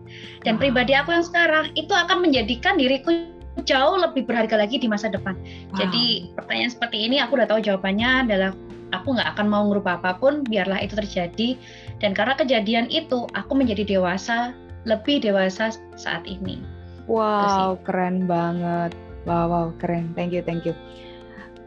[0.43, 0.61] dan wow.
[0.63, 3.27] pribadi aku yang sekarang itu akan menjadikan diriku
[3.65, 5.77] jauh lebih berharga lagi di masa depan wow.
[5.79, 8.51] jadi pertanyaan seperti ini aku udah tahu jawabannya adalah
[8.95, 11.59] aku nggak akan mau merubah apa pun biarlah itu terjadi
[11.99, 14.55] dan karena kejadian itu aku menjadi dewasa
[14.87, 16.63] lebih dewasa saat ini
[17.07, 18.91] Wow, keren banget.
[19.23, 20.11] Wow, wow, keren.
[20.11, 20.75] Thank you, thank you.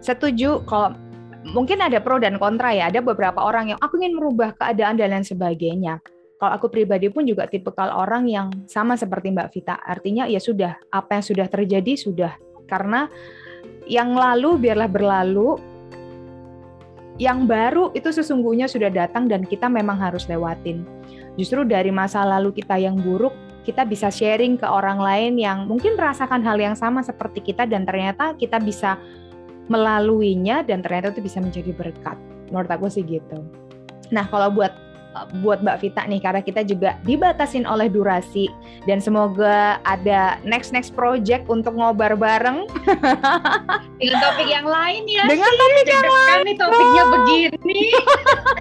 [0.05, 0.93] Setuju kalau
[1.49, 2.93] mungkin ada pro dan kontra ya.
[2.93, 6.01] Ada beberapa orang yang aku ingin merubah keadaan dan lain sebagainya.
[6.41, 9.77] Kalau aku pribadi pun juga tipikal orang yang sama seperti Mbak Vita.
[9.77, 12.33] Artinya ya sudah, apa yang sudah terjadi sudah.
[12.65, 13.13] Karena
[13.85, 15.61] yang lalu biarlah berlalu,
[17.21, 20.89] yang baru itu sesungguhnya sudah datang dan kita memang harus lewatin.
[21.37, 23.37] Justru dari masa lalu kita yang buruk,
[23.69, 27.85] kita bisa sharing ke orang lain yang mungkin merasakan hal yang sama seperti kita dan
[27.85, 28.97] ternyata kita bisa
[29.71, 32.19] melaluinya dan ternyata itu bisa menjadi berkat.
[32.51, 33.39] Menurut aku sih gitu.
[34.11, 34.75] Nah, kalau buat
[35.43, 38.47] buat Mbak Vita nih karena kita juga dibatasin oleh durasi
[38.87, 42.63] dan semoga ada next next project untuk ngobar bareng
[43.99, 47.11] dengan topik yang lain ya dengan topik yang lain nih topiknya oh.
[47.11, 47.81] begini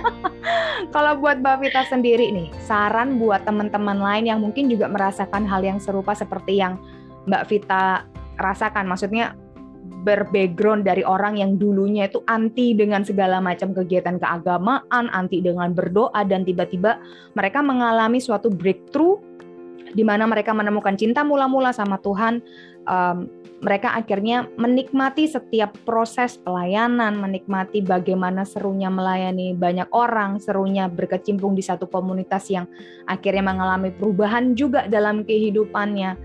[0.94, 5.62] kalau buat Mbak Vita sendiri nih saran buat teman-teman lain yang mungkin juga merasakan hal
[5.62, 6.82] yang serupa seperti yang
[7.30, 8.10] Mbak Vita
[8.42, 9.38] rasakan maksudnya
[10.04, 16.24] berbackground dari orang yang dulunya itu anti dengan segala macam kegiatan keagamaan, anti dengan berdoa
[16.24, 17.00] dan tiba-tiba
[17.36, 19.20] mereka mengalami suatu breakthrough
[19.94, 22.42] di mana mereka menemukan cinta mula-mula sama Tuhan.
[22.90, 31.60] Um, mereka akhirnya menikmati setiap proses pelayanan, menikmati bagaimana serunya melayani banyak orang, serunya berkecimpung
[31.60, 32.72] di satu komunitas yang
[33.12, 36.16] akhirnya mengalami perubahan juga dalam kehidupannya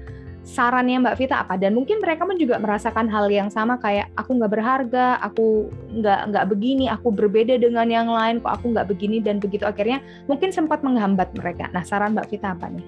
[0.45, 4.37] sarannya Mbak Vita apa dan mungkin mereka pun juga merasakan hal yang sama kayak aku
[4.37, 9.25] nggak berharga, aku nggak nggak begini, aku berbeda dengan yang lain, kok aku nggak begini
[9.25, 11.73] dan begitu akhirnya mungkin sempat menghambat mereka.
[11.73, 12.85] Nah saran Mbak Vita apa nih?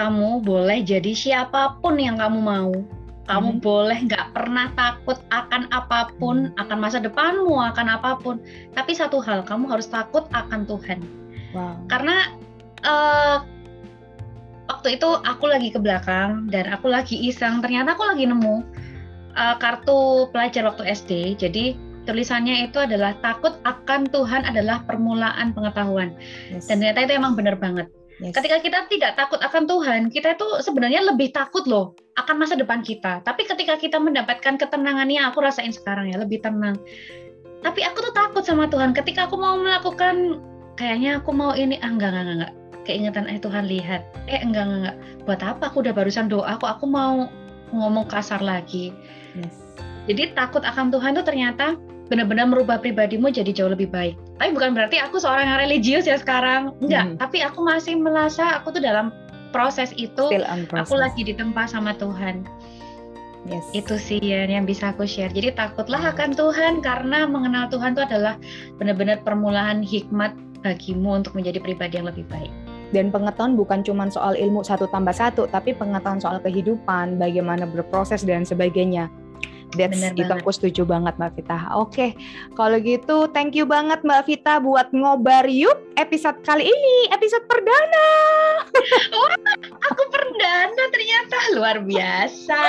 [0.00, 2.72] Kamu boleh jadi siapa pun yang kamu mau.
[3.28, 3.60] Kamu hmm.
[3.60, 6.56] boleh nggak pernah takut akan apa pun, hmm.
[6.56, 8.40] akan masa depanmu, akan apa pun.
[8.72, 11.04] Tapi satu hal, kamu harus takut akan Tuhan.
[11.52, 11.76] Wow.
[11.92, 12.32] Karena
[12.88, 13.44] uh,
[14.78, 17.58] waktu itu aku lagi ke belakang dan aku lagi iseng.
[17.58, 18.62] Ternyata aku lagi nemu
[19.34, 21.74] uh, kartu pelajar waktu SD jadi
[22.06, 26.14] tulisannya itu adalah takut akan Tuhan adalah permulaan pengetahuan.
[26.54, 26.70] Yes.
[26.70, 27.90] dan ternyata itu emang benar banget.
[28.18, 28.34] Yes.
[28.34, 32.86] ketika kita tidak takut akan Tuhan kita itu sebenarnya lebih takut loh akan masa depan
[32.86, 33.18] kita.
[33.26, 36.78] Tapi ketika kita mendapatkan ketenangan yang aku rasain sekarang ya lebih tenang.
[37.66, 38.94] Tapi aku tuh takut sama Tuhan.
[38.94, 40.38] Ketika aku mau melakukan
[40.78, 42.57] kayaknya aku mau ini ah enggak enggak enggak
[42.88, 44.00] keingetan eh Tuhan lihat
[44.32, 44.96] eh enggak enggak, enggak.
[45.28, 47.28] buat apa aku udah barusan doa kok aku mau
[47.76, 48.96] ngomong kasar lagi
[49.36, 49.60] yes.
[50.08, 51.76] jadi takut akan Tuhan itu ternyata
[52.08, 56.16] benar-benar merubah pribadimu jadi jauh lebih baik tapi bukan berarti aku seorang yang religius ya
[56.16, 57.16] sekarang enggak hmm.
[57.20, 59.12] tapi aku masih merasa aku tuh dalam
[59.52, 60.32] proses itu
[60.72, 62.48] aku lagi ditempa sama Tuhan
[63.46, 63.64] Yes.
[63.72, 65.32] Itu sih ya yang bisa aku share.
[65.32, 66.12] Jadi takutlah hmm.
[66.12, 68.34] akan Tuhan karena mengenal Tuhan itu adalah
[68.76, 72.50] benar-benar permulaan hikmat bagimu untuk menjadi pribadi yang lebih baik
[72.90, 78.24] dan pengetahuan bukan cuma soal ilmu satu tambah satu, tapi pengetahuan soal kehidupan, bagaimana berproses
[78.24, 79.12] dan sebagainya.
[79.76, 81.58] That's Bener itu aku setuju banget Mbak Vita.
[81.76, 82.16] Oke,
[82.56, 88.08] kalau gitu thank you banget Mbak Vita buat ngobar yuk episode kali ini, episode perdana.
[89.20, 89.36] Wah,
[89.92, 92.60] aku perdana ternyata luar biasa.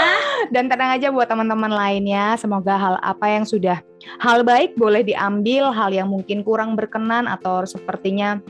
[0.52, 3.80] Dan tenang aja buat teman-teman lainnya, semoga hal apa yang sudah
[4.20, 8.44] hal baik boleh diambil, hal yang mungkin kurang berkenan atau sepertinya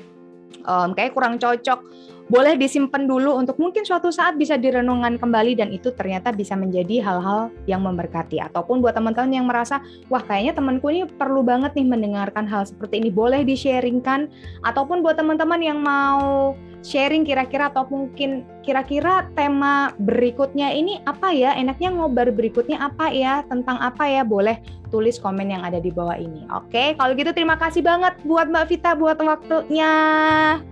[0.65, 1.81] um, kayak kurang cocok.
[2.29, 7.01] Boleh disimpan dulu untuk mungkin suatu saat bisa direnungkan kembali dan itu ternyata bisa menjadi
[7.01, 8.38] hal-hal yang memberkati.
[8.38, 9.81] Ataupun buat teman-teman yang merasa
[10.13, 13.09] wah kayaknya temanku ini perlu banget nih mendengarkan hal seperti ini.
[13.09, 14.29] Boleh di-sharingkan?
[14.62, 21.55] Ataupun buat teman-teman yang mau sharing kira-kira atau mungkin kira-kira tema berikutnya ini apa ya?
[21.55, 23.43] Enaknya ngobar berikutnya apa ya?
[23.47, 24.21] Tentang apa ya?
[24.23, 26.45] Boleh tulis komen yang ada di bawah ini.
[26.49, 29.93] Oke kalau gitu terima kasih banget buat Mbak Vita buat waktunya.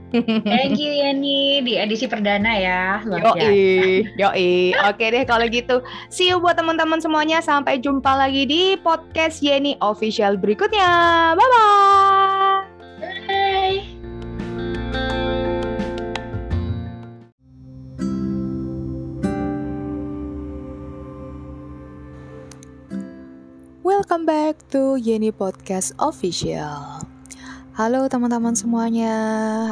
[0.48, 2.84] Thank you Yani di edisi perdana ya.
[3.06, 4.74] Yoi yoi.
[4.88, 5.84] Oke deh kalau gitu.
[6.10, 7.44] See you buat teman-teman semuanya.
[7.44, 10.90] Sampai jumpa lagi di podcast Yeni official berikutnya.
[11.36, 12.47] Bye
[24.58, 27.06] back to Yeni Podcast Official.
[27.78, 29.14] Halo teman-teman semuanya,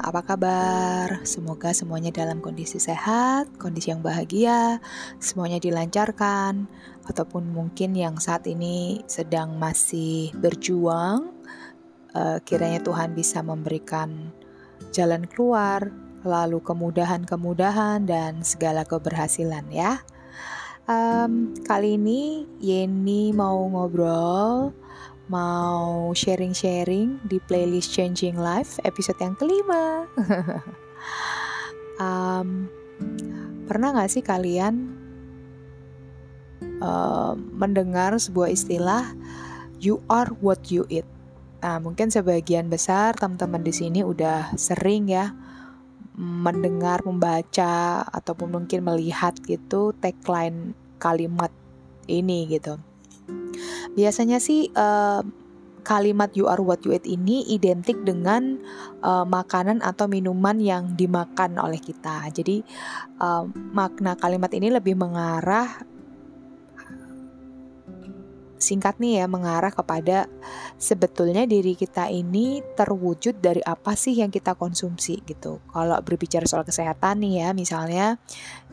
[0.06, 1.26] apa kabar?
[1.26, 4.78] Semoga semuanya dalam kondisi sehat, kondisi yang bahagia,
[5.18, 6.70] semuanya dilancarkan,
[7.10, 11.34] ataupun mungkin yang saat ini sedang masih berjuang,
[12.14, 14.30] uh, kiranya Tuhan bisa memberikan
[14.94, 15.90] jalan keluar,
[16.22, 19.98] lalu kemudahan-kemudahan dan segala keberhasilan ya.
[20.86, 24.70] Um, kali ini Yeni mau ngobrol,
[25.26, 30.06] mau sharing-sharing di playlist Changing Life episode yang kelima.
[32.06, 32.70] um,
[33.66, 34.94] pernah gak sih kalian
[36.86, 39.10] uh, mendengar sebuah istilah
[39.82, 41.10] "you are what you eat"?
[41.66, 45.34] Nah, mungkin sebagian besar teman-teman di sini udah sering ya
[46.16, 51.52] mendengar, membaca ataupun mungkin melihat gitu tagline kalimat
[52.08, 52.80] ini gitu.
[53.96, 55.24] Biasanya sih uh,
[55.86, 58.58] kalimat you are what you eat ini identik dengan
[59.06, 62.26] uh, makanan atau minuman yang dimakan oleh kita.
[62.34, 62.66] Jadi
[63.22, 65.95] uh, makna kalimat ini lebih mengarah
[68.66, 70.26] singkat nih ya mengarah kepada
[70.82, 75.62] sebetulnya diri kita ini terwujud dari apa sih yang kita konsumsi gitu.
[75.70, 78.18] Kalau berbicara soal kesehatan nih ya misalnya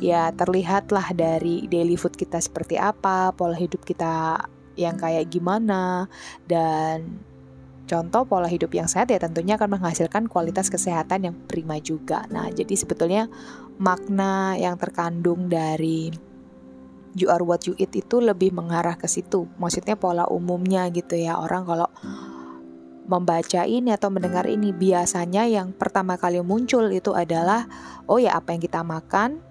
[0.00, 4.40] ya terlihatlah dari daily food kita seperti apa, pola hidup kita
[4.80, 6.08] yang kayak gimana
[6.48, 7.20] dan
[7.82, 12.24] Contoh pola hidup yang sehat ya tentunya akan menghasilkan kualitas kesehatan yang prima juga.
[12.32, 13.28] Nah, jadi sebetulnya
[13.76, 16.08] makna yang terkandung dari
[17.16, 19.48] you are what you eat itu lebih mengarah ke situ.
[19.60, 21.36] Maksudnya pola umumnya gitu ya.
[21.38, 21.88] Orang kalau
[23.06, 27.66] membaca ini atau mendengar ini biasanya yang pertama kali muncul itu adalah
[28.06, 29.42] oh ya apa yang kita makan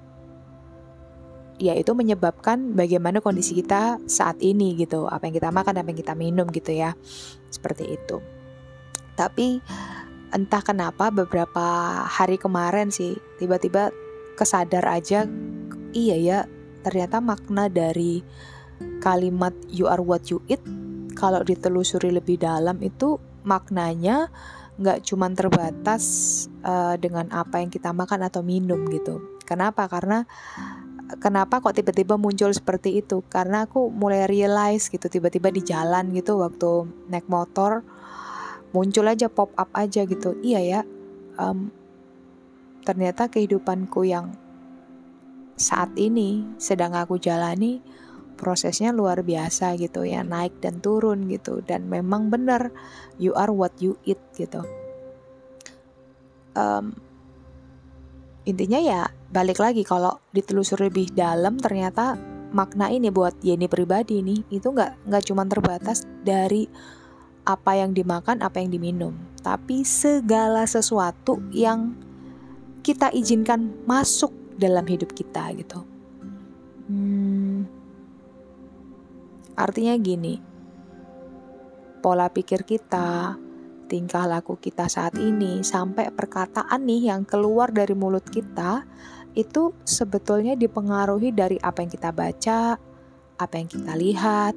[1.62, 5.06] ya itu menyebabkan bagaimana kondisi kita saat ini gitu.
[5.06, 6.98] Apa yang kita makan, apa yang kita minum gitu ya.
[7.54, 8.18] Seperti itu.
[9.14, 9.62] Tapi
[10.32, 13.92] entah kenapa beberapa hari kemarin sih tiba-tiba
[14.40, 15.28] kesadar aja
[15.92, 16.40] iya ya
[16.82, 18.22] ternyata makna dari
[19.02, 20.62] kalimat you are what you eat
[21.14, 24.30] kalau ditelusuri lebih dalam itu maknanya
[24.82, 26.04] nggak cuma terbatas
[26.66, 29.38] uh, dengan apa yang kita makan atau minum gitu.
[29.46, 29.86] Kenapa?
[29.86, 30.26] Karena
[31.20, 33.22] kenapa kok tiba-tiba muncul seperti itu?
[33.28, 37.86] Karena aku mulai realize gitu tiba-tiba di jalan gitu waktu naik motor
[38.72, 40.40] muncul aja pop up aja gitu.
[40.40, 40.82] Iya ya.
[41.36, 41.70] Um,
[42.82, 44.34] ternyata kehidupanku yang
[45.62, 47.80] saat ini sedang aku jalani
[48.42, 51.62] prosesnya luar biasa gitu ya naik dan turun gitu.
[51.62, 52.74] Dan memang benar
[53.22, 54.66] you are what you eat gitu.
[56.58, 56.98] Um,
[58.44, 62.18] intinya ya balik lagi kalau ditelusuri lebih dalam ternyata
[62.52, 66.68] makna ini buat Yeni pribadi nih itu nggak nggak cuma terbatas dari
[67.48, 69.14] apa yang dimakan apa yang diminum.
[69.42, 71.98] Tapi segala sesuatu yang
[72.82, 75.82] kita izinkan masuk dalam hidup kita gitu.
[76.86, 77.66] Hmm,
[79.58, 80.38] artinya gini,
[82.06, 83.38] pola pikir kita,
[83.90, 88.86] tingkah laku kita saat ini, sampai perkataan nih yang keluar dari mulut kita
[89.32, 92.76] itu sebetulnya dipengaruhi dari apa yang kita baca,
[93.40, 94.56] apa yang kita lihat,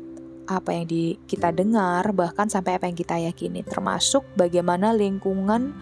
[0.51, 5.73] apa yang di, kita dengar, bahkan sampai apa yang kita yakini, termasuk bagaimana lingkungan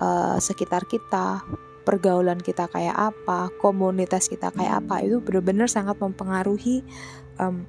[0.00, 1.44] uh, sekitar kita,
[1.84, 6.80] pergaulan kita kayak apa, komunitas kita kayak apa itu benar-benar sangat mempengaruhi
[7.38, 7.68] um,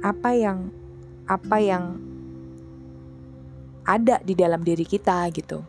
[0.00, 0.70] apa yang
[1.26, 1.98] apa yang
[3.86, 5.62] ada di dalam diri kita gitu.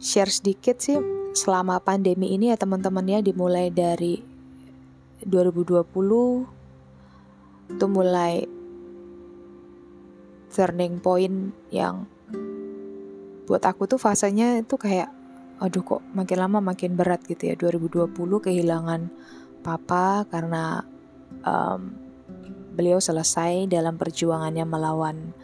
[0.00, 0.98] Share sedikit sih
[1.34, 4.18] selama pandemi ini ya teman-teman ya dimulai dari
[5.22, 5.86] 2020
[7.70, 8.48] itu mulai
[10.50, 12.10] turning point yang
[13.46, 15.10] buat aku tuh fasenya itu kayak
[15.60, 19.12] aduh kok makin lama makin berat gitu ya 2020 kehilangan
[19.60, 20.80] papa karena
[21.44, 21.92] um,
[22.72, 25.36] beliau selesai dalam perjuangannya melawan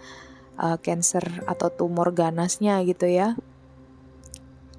[0.56, 3.36] uh, cancer atau tumor ganasnya gitu ya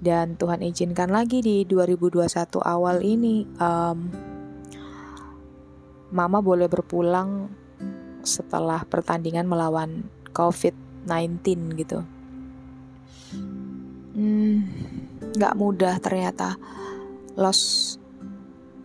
[0.01, 2.25] dan Tuhan izinkan lagi di 2021
[2.61, 4.09] awal ini um,
[6.07, 7.51] Mama boleh berpulang
[8.23, 11.99] setelah pertandingan melawan COVID-19 gitu.
[14.17, 14.65] Hmm,
[15.37, 16.57] nggak mudah ternyata.
[17.37, 17.93] Loss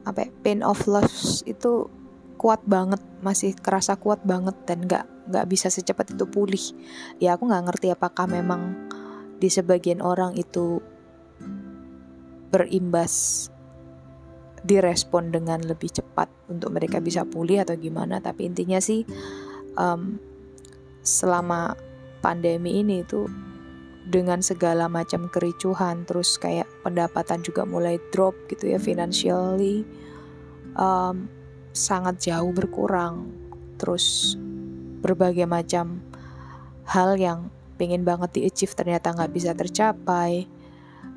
[0.05, 1.89] apa ya, pain of loss itu
[2.37, 6.61] kuat banget masih kerasa kuat banget dan nggak nggak bisa secepat itu pulih.
[7.17, 8.77] Ya aku nggak ngerti apakah memang
[9.41, 10.85] di sebagian orang itu
[12.53, 13.49] berimbas
[14.63, 18.21] direspon dengan lebih cepat untuk mereka bisa pulih atau gimana.
[18.21, 19.09] Tapi intinya sih
[19.81, 20.21] um,
[21.01, 21.73] selama
[22.21, 23.27] pandemi ini itu
[24.03, 29.87] dengan segala macam kericuhan terus kayak pendapatan juga mulai drop gitu ya financially
[30.77, 31.29] um,
[31.73, 33.29] sangat jauh berkurang.
[33.81, 34.37] Terus
[35.03, 36.01] berbagai macam
[36.87, 40.47] hal yang pengen banget di achieve ternyata nggak bisa tercapai.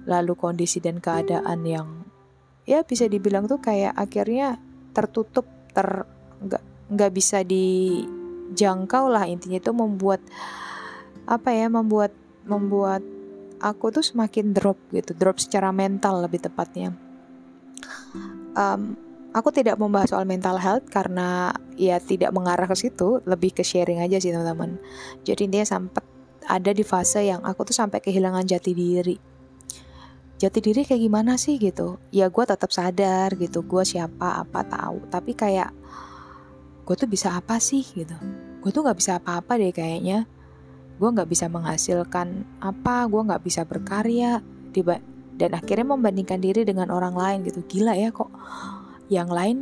[0.06, 1.88] Lalu kondisi dan keadaan yang
[2.66, 4.58] ya bisa dibilang tuh kayak akhirnya
[4.96, 6.06] tertutup ter
[6.42, 9.30] nggak nggak bisa dijangkau lah.
[9.30, 10.22] Intinya itu membuat
[11.26, 12.14] apa ya membuat
[12.46, 13.02] membuat
[13.60, 16.94] aku tuh semakin drop gitu drop secara mental lebih tepatnya.
[18.56, 18.96] Um,
[19.36, 24.00] aku tidak membahas soal mental health karena ya tidak mengarah ke situ lebih ke sharing
[24.00, 24.80] aja sih teman-teman.
[25.28, 26.04] Jadi intinya sampai
[26.46, 29.18] ada di fase yang aku tuh sampai kehilangan jati diri.
[30.36, 32.00] Jati diri kayak gimana sih gitu?
[32.12, 35.08] Ya gue tetap sadar gitu gue siapa apa tahu.
[35.12, 35.72] Tapi kayak
[36.86, 38.16] gue tuh bisa apa sih gitu?
[38.62, 40.30] Gue tuh nggak bisa apa-apa deh kayaknya
[40.96, 44.40] gue nggak bisa menghasilkan apa gue nggak bisa berkarya
[44.72, 45.04] tiba
[45.36, 47.60] dan akhirnya membandingkan diri dengan orang lain gitu.
[47.68, 48.32] Gila ya kok.
[49.12, 49.58] Yang lain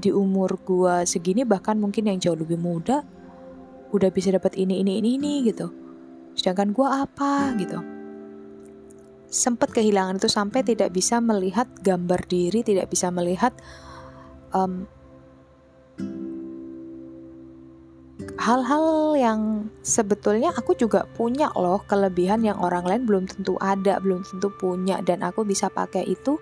[0.00, 3.04] di umur gue segini bahkan mungkin yang jauh lebih muda
[3.92, 5.68] udah bisa dapat ini ini ini ini gitu.
[6.32, 7.78] Sedangkan gue apa gitu.
[9.30, 13.54] Sempat kehilangan itu sampai tidak bisa melihat gambar diri, tidak bisa melihat
[14.50, 14.90] um,
[18.40, 24.24] hal-hal yang sebetulnya aku juga punya loh kelebihan yang orang lain belum tentu ada, belum
[24.24, 25.04] tentu punya.
[25.04, 26.40] Dan aku bisa pakai itu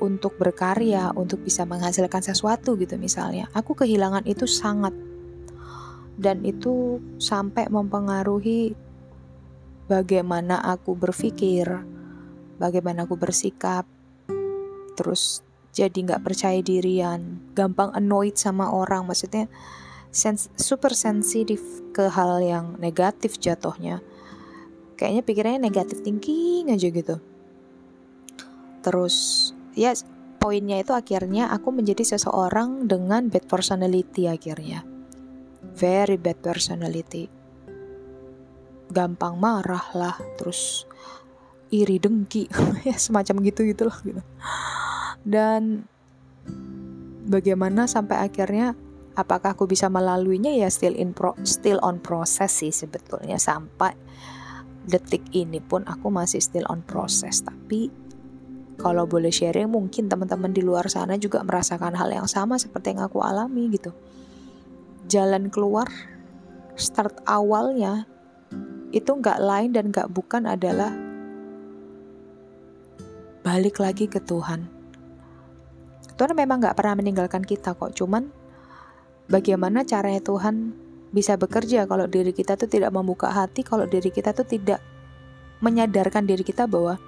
[0.00, 3.52] untuk berkarya, untuk bisa menghasilkan sesuatu gitu misalnya.
[3.52, 4.96] Aku kehilangan itu sangat.
[6.18, 8.72] Dan itu sampai mempengaruhi
[9.86, 11.68] bagaimana aku berpikir,
[12.56, 13.86] bagaimana aku bersikap,
[14.98, 19.46] terus jadi nggak percaya dirian, gampang annoyed sama orang, maksudnya
[20.08, 21.60] sens super sensitif
[21.94, 24.00] ke hal yang negatif jatuhnya.
[24.98, 27.16] Kayaknya pikirannya negatif thinking aja gitu.
[28.82, 29.16] Terus
[29.78, 29.94] ya
[30.42, 34.82] poinnya itu akhirnya aku menjadi seseorang dengan bad personality akhirnya.
[35.78, 37.30] Very bad personality.
[38.88, 40.88] Gampang marah lah, terus
[41.68, 42.48] iri dengki
[42.88, 44.22] ya semacam gitu gitu loh gitu
[45.28, 45.84] dan
[47.28, 48.72] bagaimana sampai akhirnya
[49.18, 50.54] apakah aku bisa melaluinya?
[50.54, 53.42] Ya still in pro, still on process sih sebetulnya.
[53.42, 53.98] Sampai
[54.86, 57.42] detik ini pun aku masih still on process.
[57.42, 57.90] Tapi
[58.78, 63.02] kalau boleh sharing mungkin teman-teman di luar sana juga merasakan hal yang sama seperti yang
[63.10, 63.90] aku alami gitu.
[65.10, 65.90] Jalan keluar
[66.78, 68.06] start awalnya
[68.94, 70.94] itu nggak lain dan nggak bukan adalah
[73.42, 74.78] balik lagi ke Tuhan.
[76.18, 78.26] Tuhan memang gak pernah meninggalkan kita kok, cuman
[79.28, 80.72] bagaimana caranya Tuhan
[81.12, 84.80] bisa bekerja kalau diri kita tuh tidak membuka hati, kalau diri kita tuh tidak
[85.64, 87.00] menyadarkan diri kita bahwa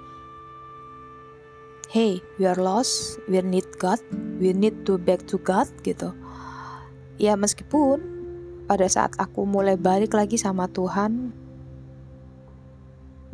[1.91, 3.99] hey, we are lost, we need God,
[4.39, 6.15] we need to back to God gitu.
[7.19, 7.99] Ya meskipun
[8.65, 11.35] pada saat aku mulai balik lagi sama Tuhan,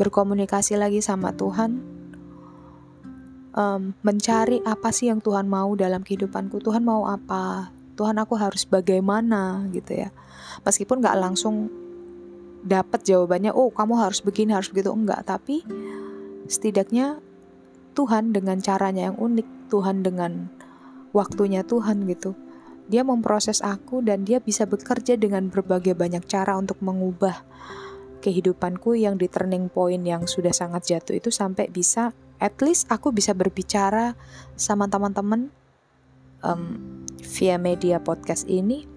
[0.01, 1.80] berkomunikasi lagi sama Tuhan,
[3.53, 6.57] um, mencari apa sih yang Tuhan mau dalam kehidupanku.
[6.57, 7.76] Tuhan mau apa?
[7.98, 10.14] Tuhan aku harus bagaimana gitu ya.
[10.62, 11.68] Meskipun nggak langsung
[12.62, 15.26] dapat jawabannya, oh kamu harus begini, harus begitu enggak.
[15.26, 15.66] Tapi
[16.45, 17.18] setidaknya
[17.98, 20.54] Tuhan dengan caranya yang unik, Tuhan dengan
[21.12, 22.38] waktunya Tuhan gitu.
[22.88, 27.43] Dia memproses aku dan dia bisa bekerja dengan berbagai banyak cara untuk mengubah
[28.24, 33.14] kehidupanku yang di turning point yang sudah sangat jatuh itu sampai bisa at least aku
[33.14, 34.18] bisa berbicara
[34.58, 35.54] sama teman-teman
[36.41, 36.78] um,
[37.28, 38.88] via media podcast ini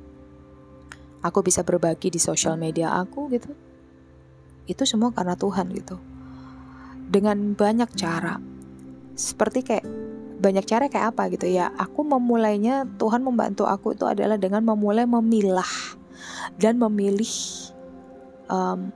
[1.20, 3.50] aku bisa berbagi di sosial media aku gitu.
[4.64, 5.98] Itu semua karena Tuhan gitu.
[7.10, 8.38] Dengan banyak cara.
[9.18, 9.86] Seperti kayak
[10.40, 11.74] banyak cara kayak apa gitu ya.
[11.76, 15.98] Aku memulainya Tuhan membantu aku itu adalah dengan memulai memilah
[16.56, 17.28] dan memilih
[18.48, 18.94] um,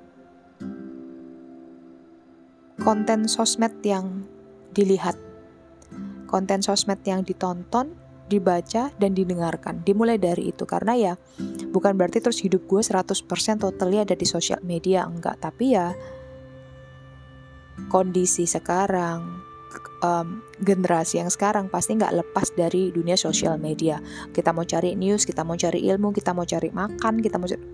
[2.81, 4.25] konten sosmed yang
[4.75, 5.17] dilihat
[6.27, 7.95] konten sosmed yang ditonton
[8.29, 9.85] dibaca dan didengarkan.
[9.85, 10.65] Dimulai dari itu.
[10.65, 11.13] Karena ya
[11.71, 13.25] bukan berarti terus hidup gue 100%
[13.61, 15.05] totally ada di sosial media.
[15.05, 15.41] Enggak.
[15.41, 15.93] Tapi ya
[17.91, 19.45] kondisi sekarang
[20.05, 23.99] um, generasi yang sekarang pasti nggak lepas dari dunia sosial media.
[24.31, 27.65] Kita mau cari news, kita mau cari ilmu, kita mau cari makan, kita mau cari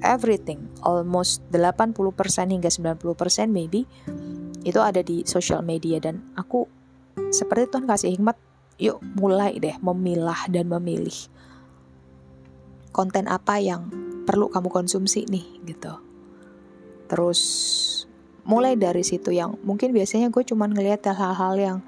[0.00, 1.92] everything, almost 80%
[2.48, 3.84] hingga 90% maybe
[4.64, 6.00] itu ada di sosial media.
[6.00, 6.64] Dan aku
[7.30, 8.36] seperti Tuhan kasih hikmat,
[8.80, 11.14] yuk mulai deh memilah dan memilih.
[12.90, 13.92] Konten apa yang
[14.24, 15.92] perlu kamu konsumsi nih gitu.
[17.06, 17.40] Terus
[18.48, 21.78] mulai dari situ yang mungkin biasanya gue cuma ngelihat hal-hal yang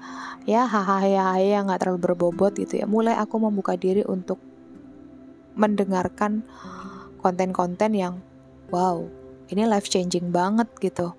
[0.45, 2.85] ya hahaha ya yang nggak terlalu berbobot gitu ya.
[2.85, 4.37] Mulai aku membuka diri untuk
[5.57, 6.45] mendengarkan
[7.19, 8.21] konten-konten yang
[8.69, 9.01] wow
[9.49, 11.17] ini life changing banget gitu.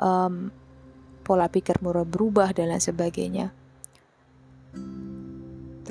[0.00, 0.52] Um,
[1.24, 3.52] pola pikir murah berubah dan lain sebagainya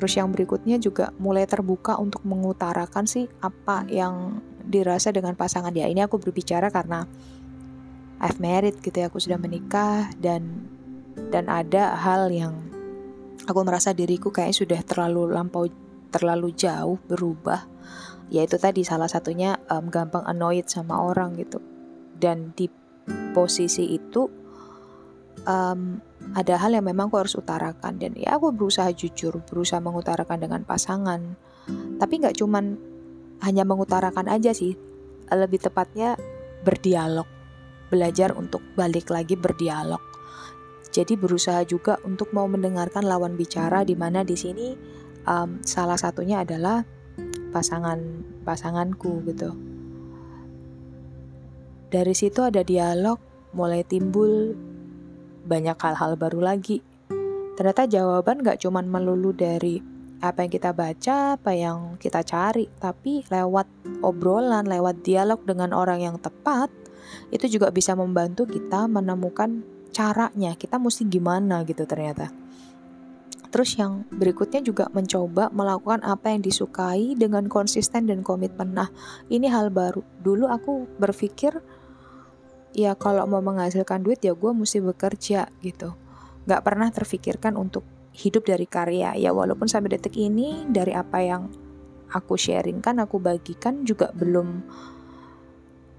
[0.00, 5.76] terus yang berikutnya juga mulai terbuka untuk mengutarakan sih apa yang dirasa dengan pasangan.
[5.76, 7.04] Ya ini aku berbicara karena
[8.16, 10.64] I've married gitu ya aku sudah menikah dan
[11.28, 12.56] dan ada hal yang
[13.44, 15.68] aku merasa diriku kayaknya sudah terlalu lampau
[16.08, 17.68] terlalu jauh berubah.
[18.32, 21.60] Yaitu tadi salah satunya um, gampang annoyed sama orang gitu.
[22.16, 22.72] Dan di
[23.36, 24.32] posisi itu
[25.44, 26.00] um,
[26.36, 30.62] ada hal yang memang aku harus utarakan dan ya aku berusaha jujur berusaha mengutarakan dengan
[30.62, 31.36] pasangan
[31.96, 32.76] tapi nggak cuman
[33.40, 34.76] hanya mengutarakan aja sih
[35.30, 36.18] lebih tepatnya
[36.60, 37.26] berdialog
[37.90, 40.00] belajar untuk balik lagi berdialog.
[40.90, 44.74] Jadi berusaha juga untuk mau mendengarkan lawan bicara di mana di sini
[45.26, 46.86] um, salah satunya adalah
[47.50, 47.98] pasangan
[48.46, 49.50] pasanganku gitu.
[51.90, 53.18] Dari situ ada dialog,
[53.50, 54.54] mulai timbul
[55.44, 56.80] banyak hal-hal baru lagi.
[57.56, 59.80] Ternyata jawaban gak cuman melulu dari
[60.20, 63.68] apa yang kita baca, apa yang kita cari, tapi lewat
[64.04, 66.68] obrolan, lewat dialog dengan orang yang tepat,
[67.32, 72.30] itu juga bisa membantu kita menemukan caranya kita mesti gimana gitu ternyata
[73.50, 78.78] Terus yang berikutnya juga mencoba melakukan apa yang disukai dengan konsisten dan komitmen.
[78.78, 78.88] Nah,
[79.26, 80.06] ini hal baru.
[80.22, 81.58] Dulu aku berpikir,
[82.76, 85.94] ya kalau mau menghasilkan duit ya gue mesti bekerja gitu.
[86.48, 89.14] Gak pernah terfikirkan untuk hidup dari karya.
[89.16, 91.50] Ya walaupun sampai detik ini dari apa yang
[92.10, 94.64] aku sharingkan, aku bagikan juga belum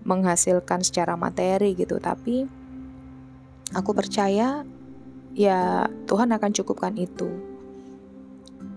[0.01, 2.49] menghasilkan secara materi gitu tapi
[3.77, 4.65] aku percaya
[5.37, 7.29] ya Tuhan akan cukupkan itu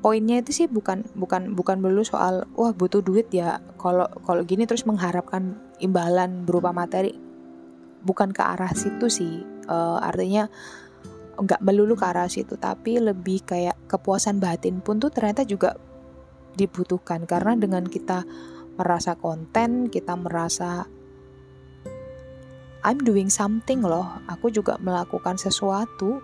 [0.05, 4.69] poinnya itu sih bukan bukan bukan dulu soal wah butuh duit ya kalau kalau gini
[4.69, 7.17] terus mengharapkan imbalan berupa materi
[8.05, 10.47] bukan ke arah situ sih uh, artinya
[11.35, 15.75] nggak melulu ke arah situ tapi lebih kayak kepuasan batin pun tuh ternyata juga
[16.55, 18.23] dibutuhkan karena dengan kita
[18.79, 20.87] merasa konten kita merasa
[22.85, 24.21] I'm doing something loh.
[24.29, 26.21] Aku juga melakukan sesuatu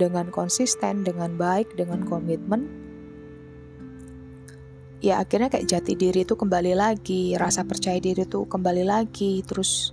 [0.00, 2.72] dengan konsisten, dengan baik, dengan komitmen.
[5.04, 9.92] Ya akhirnya kayak jati diri itu kembali lagi, rasa percaya diri itu kembali lagi, terus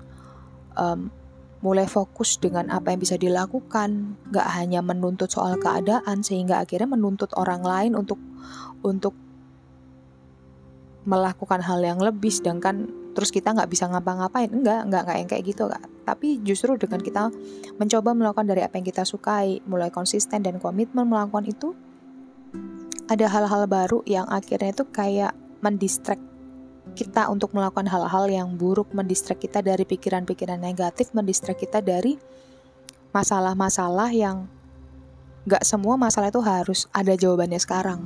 [0.80, 1.12] um,
[1.60, 7.36] mulai fokus dengan apa yang bisa dilakukan, gak hanya menuntut soal keadaan sehingga akhirnya menuntut
[7.36, 8.18] orang lain untuk
[8.80, 9.12] untuk
[11.04, 14.48] melakukan hal yang lebih sedangkan terus kita nggak bisa ngapa-ngapain.
[14.48, 15.84] Enggak enggak enggak yang kayak gitu kak.
[16.08, 17.24] Tapi justru dengan kita
[17.76, 21.76] mencoba melakukan dari apa yang kita sukai mulai konsisten dan komitmen melakukan itu
[23.10, 26.29] ada hal-hal baru yang akhirnya itu kayak mendistract
[26.96, 32.20] kita untuk melakukan hal-hal yang buruk mendistract kita dari pikiran-pikiran negatif mendistract kita dari
[33.10, 34.46] masalah-masalah yang
[35.48, 38.02] nggak semua masalah itu harus ada jawabannya sekarang.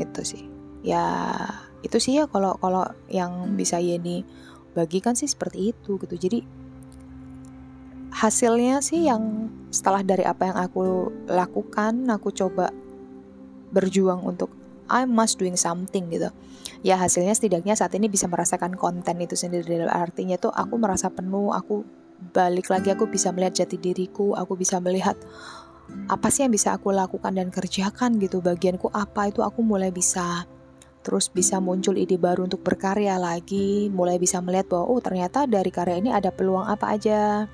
[0.00, 0.48] Itu sih.
[0.82, 1.04] Ya
[1.82, 4.24] itu sih ya kalau kalau yang bisa Yeni
[4.72, 6.14] bagikan sih seperti itu gitu.
[6.16, 6.40] Jadi
[8.12, 12.68] hasilnya sih yang setelah dari apa yang aku lakukan aku coba
[13.72, 14.52] berjuang untuk
[14.92, 16.28] I must doing something gitu
[16.82, 19.86] ya hasilnya setidaknya saat ini bisa merasakan konten itu sendiri.
[19.86, 21.86] Artinya tuh aku merasa penuh aku
[22.34, 25.18] balik lagi aku bisa melihat jati diriku aku bisa melihat
[26.06, 28.42] apa sih yang bisa aku lakukan dan kerjakan gitu.
[28.42, 30.46] Bagianku apa itu aku mulai bisa
[31.02, 35.70] terus bisa muncul ide baru untuk berkarya lagi, mulai bisa melihat bahwa oh ternyata dari
[35.74, 37.50] karya ini ada peluang apa aja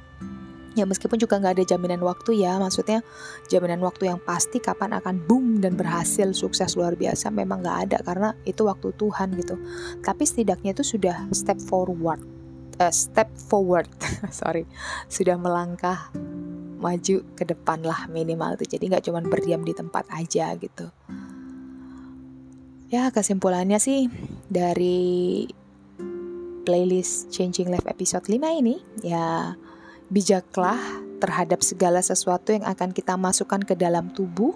[0.79, 3.03] ya meskipun juga nggak ada jaminan waktu ya maksudnya
[3.51, 7.99] jaminan waktu yang pasti kapan akan boom dan berhasil sukses luar biasa memang nggak ada
[8.07, 9.59] karena itu waktu Tuhan gitu.
[10.01, 12.39] Tapi setidaknya itu sudah step forward
[12.79, 13.91] uh, step forward
[14.31, 14.65] sorry
[15.11, 16.11] sudah melangkah
[16.79, 20.87] maju ke depan lah minimal itu jadi nggak cuma berdiam di tempat aja gitu.
[22.89, 24.09] Ya kesimpulannya sih
[24.49, 25.45] dari
[26.65, 29.53] playlist Changing Life episode 5 ini ya
[30.09, 30.81] bijaklah
[31.19, 34.55] terhadap segala sesuatu yang akan kita masukkan ke dalam tubuh,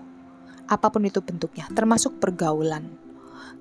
[0.71, 2.87] apa pun itu bentuknya, termasuk pergaulan.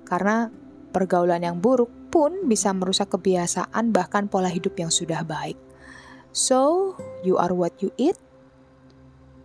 [0.06, 0.48] Karena
[0.92, 5.56] pergaulan yang buruk pun bisa merusak kebiasaan bahkan pola hidup yang sudah baik.
[6.32, 6.92] So,
[7.24, 8.16] you are what you eat.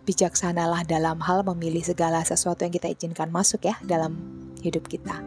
[0.08, 4.16] Bijaksanalah dalam hal memilih segala sesuatu yang kita izinkan masuk ya dalam
[4.64, 5.20] hidup kita.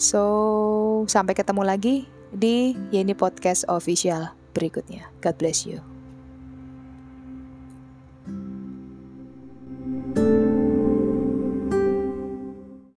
[0.00, 5.06] So, sampai ketemu lagi di Yeni Podcast Official berikutnya.
[5.22, 5.89] God bless you.